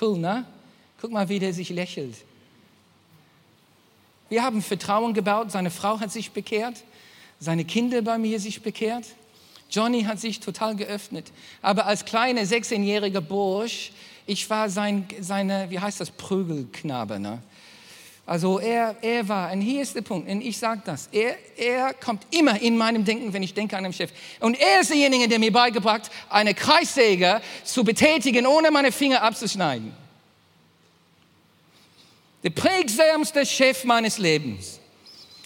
Cool, 0.00 0.18
ne? 0.18 0.46
Guck 1.00 1.10
mal, 1.12 1.28
wie 1.28 1.38
der 1.38 1.52
sich 1.52 1.70
lächelt. 1.70 2.16
Wir 4.28 4.42
haben 4.42 4.62
Vertrauen 4.62 5.14
gebaut. 5.14 5.50
Seine 5.50 5.70
Frau 5.70 5.98
hat 6.00 6.12
sich 6.12 6.30
bekehrt. 6.30 6.84
Seine 7.40 7.64
Kinder 7.64 8.02
bei 8.02 8.18
mir 8.18 8.38
sich 8.38 8.62
bekehrt. 8.62 9.06
Johnny 9.70 10.04
hat 10.04 10.20
sich 10.20 10.40
total 10.40 10.76
geöffnet. 10.76 11.32
Aber 11.62 11.86
als 11.86 12.04
kleiner 12.04 12.42
16-jähriger 12.42 13.20
Bursch 13.20 13.92
ich 14.26 14.48
war 14.48 14.68
sein, 14.68 15.06
seine, 15.20 15.70
wie 15.70 15.78
heißt 15.78 16.00
das, 16.00 16.10
Prügelknabe. 16.10 17.18
Ne? 17.18 17.42
Also 18.24 18.60
er, 18.60 18.96
er 19.02 19.28
war, 19.28 19.52
und 19.52 19.60
hier 19.60 19.82
ist 19.82 19.96
der 19.96 20.02
Punkt, 20.02 20.28
und 20.28 20.40
ich 20.42 20.56
sage 20.56 20.80
das, 20.84 21.08
er, 21.10 21.36
er 21.56 21.92
kommt 21.94 22.24
immer 22.30 22.60
in 22.60 22.76
meinem 22.76 23.04
Denken, 23.04 23.32
wenn 23.32 23.42
ich 23.42 23.52
denke 23.52 23.76
an 23.76 23.84
einen 23.84 23.92
Chef. 23.92 24.10
Und 24.38 24.58
er 24.60 24.80
ist 24.80 24.90
derjenige, 24.90 25.28
der 25.28 25.38
mir 25.38 25.52
beigebracht, 25.52 26.10
eine 26.28 26.54
Kreissäge 26.54 27.40
zu 27.64 27.82
betätigen, 27.82 28.46
ohne 28.46 28.70
meine 28.70 28.92
Finger 28.92 29.22
abzuschneiden. 29.22 29.92
Der 32.44 32.50
prägsamste 32.50 33.44
Chef 33.44 33.84
meines 33.84 34.18
Lebens. 34.18 34.78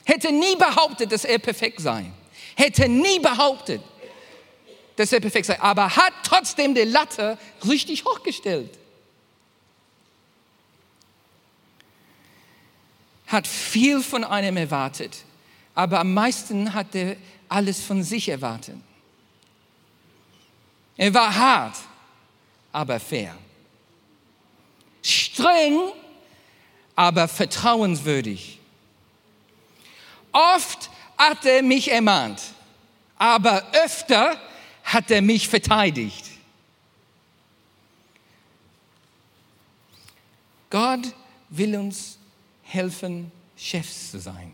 Hätte 0.04 0.30
nie 0.30 0.56
behauptet, 0.56 1.10
dass 1.12 1.24
er 1.24 1.38
perfekt 1.38 1.80
sei. 1.80 2.04
Hätte 2.54 2.88
nie 2.88 3.18
behauptet 3.18 3.80
dass 4.96 5.12
er 5.12 5.20
perfekt 5.20 5.46
sei, 5.46 5.60
aber 5.60 5.94
hat 5.94 6.12
trotzdem 6.24 6.74
die 6.74 6.82
Latte 6.82 7.38
richtig 7.68 8.04
hochgestellt. 8.04 8.70
Hat 13.26 13.46
viel 13.46 14.02
von 14.02 14.24
einem 14.24 14.56
erwartet, 14.56 15.24
aber 15.74 16.00
am 16.00 16.14
meisten 16.14 16.72
hat 16.72 16.94
er 16.94 17.16
alles 17.48 17.82
von 17.82 18.02
sich 18.02 18.28
erwartet. 18.28 18.76
Er 20.96 21.12
war 21.12 21.34
hart, 21.34 21.76
aber 22.72 22.98
fair. 22.98 23.36
Streng, 25.02 25.92
aber 26.94 27.28
vertrauenswürdig. 27.28 28.58
Oft 30.32 30.90
hat 31.18 31.44
er 31.44 31.62
mich 31.62 31.90
ermahnt, 31.90 32.40
aber 33.18 33.66
öfter 33.72 34.40
hat 34.84 35.10
er 35.10 35.22
mich 35.22 35.48
verteidigt. 35.48 36.24
Gott 40.70 41.14
will 41.48 41.76
uns 41.76 42.18
helfen, 42.66 43.30
Chefs 43.56 44.10
zu 44.10 44.20
sein. 44.20 44.52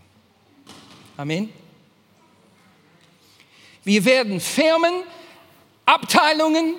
Amen. 1.16 1.52
Wir 3.84 4.04
werden 4.04 4.40
Firmen, 4.40 5.02
Abteilungen, 5.84 6.74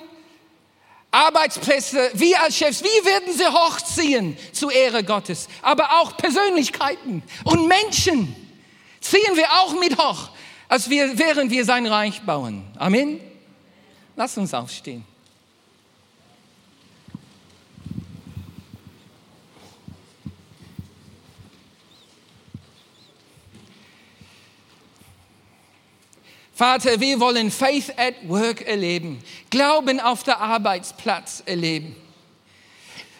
Arbeitsplätze, 1.12 2.12
wir 2.13 2.41
als 2.41 2.58
Chefs, 2.58 2.84
wie 2.84 3.06
werden 3.06 3.34
sie 3.34 3.46
hochziehen 3.46 4.38
zur 4.52 4.72
Ehre 4.72 5.04
Gottes? 5.04 5.48
Aber 5.62 6.02
auch 6.02 6.17
Persönlichkeiten 6.17 7.22
und 7.43 7.67
Menschen 7.67 8.36
ziehen 9.00 9.36
wir 9.36 9.52
auch 9.52 9.80
mit 9.80 9.98
hoch, 9.98 10.30
als 10.67 10.89
wir, 10.89 11.17
während 11.17 11.52
wir 11.52 11.65
sein 11.65 11.86
Reich 11.86 12.22
bauen. 12.22 12.63
Amen. 12.78 13.19
Lass 14.15 14.38
uns 14.38 14.54
aufstehen. 14.54 15.06
Vater, 26.54 27.00
wir 27.00 27.20
wollen 27.20 27.50
Faith 27.50 27.94
at 27.98 28.13
Work 28.28 28.62
erleben, 28.68 29.20
Glauben 29.50 30.00
auf 30.00 30.24
der 30.24 30.39
Arbeitsplatz 30.39 31.42
erleben. 31.46 31.96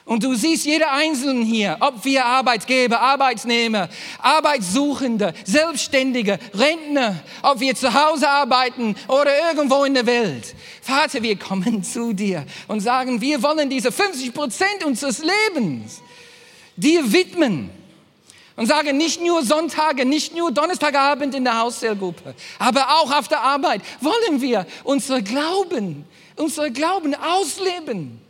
Und 0.06 0.24
du 0.24 0.36
siehst 0.36 0.66
jeder 0.66 0.92
Einzelnen 0.92 1.44
hier, 1.44 1.78
ob 1.80 2.04
wir 2.04 2.26
Arbeitgeber, 2.26 3.00
Arbeitsnehmer, 3.00 3.88
Arbeitssuchende, 4.20 5.34
Selbstständige, 5.46 6.40
Rentner, 6.54 7.24
ob 7.42 7.62
wir 7.62 7.74
zu 7.74 7.94
Hause 7.94 8.30
arbeiten 8.30 8.96
oder 9.08 9.32
irgendwo 9.50 9.86
in 9.86 9.94
der 9.94 10.06
Welt. 10.06 10.54
Vater, 10.82 11.24
wir 11.24 11.40
kommen 11.40 11.84
zu 11.84 12.12
dir 12.12 12.46
und 12.68 12.82
sagen, 12.82 13.22
wir 13.22 13.42
wollen 13.42 13.70
diese 13.70 13.94
50 13.94 14.34
Prozent 14.34 14.84
unseres 14.84 15.24
Lebens 15.24 16.02
dir 16.76 17.12
widmen. 17.12 17.70
Und 18.56 18.68
sagen, 18.68 18.98
nicht 18.98 19.20
nur 19.20 19.44
Sonntage, 19.44 20.06
nicht 20.06 20.36
nur 20.36 20.52
Donnerstagabend 20.52 21.34
in 21.34 21.44
der 21.44 21.60
Hauszellgruppe, 21.60 22.36
aber 22.60 23.00
auch 23.00 23.12
auf 23.12 23.28
der 23.28 23.42
Arbeit 23.42 23.82
wollen 24.00 24.42
wir 24.42 24.68
unsere 24.84 25.24
Glauben, 25.24 26.06
unsere 26.36 26.72
Glauben 26.72 27.16
ausleben. 27.16 28.22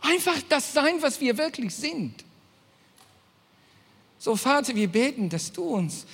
Einfach 0.00 0.36
das 0.48 0.72
sein, 0.72 1.00
was 1.00 1.20
wir 1.20 1.36
wirklich 1.36 1.74
sind. 1.74 2.24
So, 4.18 4.36
Vater, 4.36 4.74
wir 4.74 4.88
beten, 4.88 5.28
dass 5.28 5.52
du 5.52 5.64
uns 5.64 6.06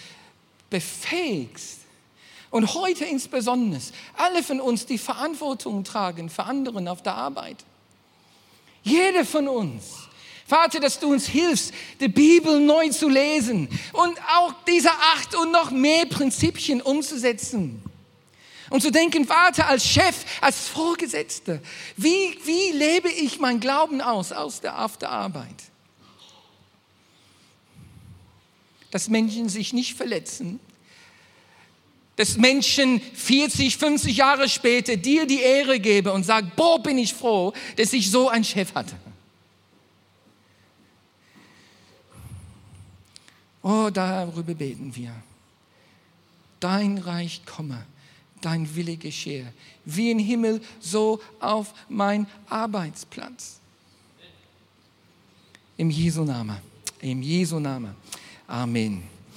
befähigst 0.68 1.80
und 2.50 2.74
heute 2.74 3.04
insbesondere 3.04 3.80
alle 4.16 4.42
von 4.42 4.60
uns 4.60 4.86
die 4.86 4.98
Verantwortung 4.98 5.84
tragen 5.84 6.28
für 6.28 6.44
anderen 6.44 6.88
auf 6.88 7.02
der 7.02 7.14
Arbeit. 7.14 7.64
Jeder 8.82 9.24
von 9.24 9.48
uns. 9.48 10.07
Vater, 10.48 10.80
dass 10.80 10.98
du 10.98 11.12
uns 11.12 11.26
hilfst, 11.26 11.74
die 12.00 12.08
Bibel 12.08 12.58
neu 12.58 12.88
zu 12.88 13.10
lesen 13.10 13.68
und 13.92 14.18
auch 14.34 14.54
diese 14.66 14.90
acht 14.90 15.34
und 15.34 15.52
noch 15.52 15.70
mehr 15.70 16.06
Prinzipien 16.06 16.80
umzusetzen. 16.80 17.82
Und 18.70 18.80
zu 18.80 18.90
denken, 18.90 19.26
Vater, 19.26 19.68
als 19.68 19.84
Chef, 19.84 20.24
als 20.40 20.68
Vorgesetzter, 20.68 21.60
wie, 21.98 22.38
wie 22.44 22.72
lebe 22.72 23.10
ich 23.10 23.38
mein 23.38 23.60
Glauben 23.60 24.00
aus, 24.00 24.32
aus 24.32 24.62
der, 24.62 24.82
auf 24.82 24.96
der 24.96 25.10
Arbeit? 25.10 25.64
Dass 28.90 29.10
Menschen 29.10 29.50
sich 29.50 29.74
nicht 29.74 29.98
verletzen, 29.98 30.60
dass 32.16 32.38
Menschen 32.38 33.02
40, 33.02 33.76
50 33.76 34.16
Jahre 34.16 34.48
später 34.48 34.96
dir 34.96 35.26
die 35.26 35.40
Ehre 35.40 35.78
geben 35.78 36.08
und 36.08 36.24
sagen, 36.24 36.50
boah, 36.56 36.82
bin 36.82 36.96
ich 36.96 37.12
froh, 37.12 37.52
dass 37.76 37.92
ich 37.92 38.10
so 38.10 38.30
einen 38.30 38.44
Chef 38.44 38.74
hatte. 38.74 38.96
Oh, 43.62 43.90
darüber 43.92 44.54
beten 44.54 44.94
wir. 44.94 45.14
Dein 46.60 46.98
Reich 46.98 47.42
komme 47.44 47.84
dein 48.40 48.74
Wille 48.74 48.96
geschehe. 48.96 49.52
Wie 49.84 50.10
im 50.10 50.18
Himmel, 50.18 50.60
so 50.80 51.20
auf 51.40 51.74
mein 51.88 52.26
Arbeitsplatz. 52.48 53.60
Im 55.76 55.90
Jesu 55.90 56.24
Namen. 56.24 56.58
Im 57.00 57.22
Jesu 57.22 57.58
Namen. 57.58 57.94
Amen. 58.46 59.17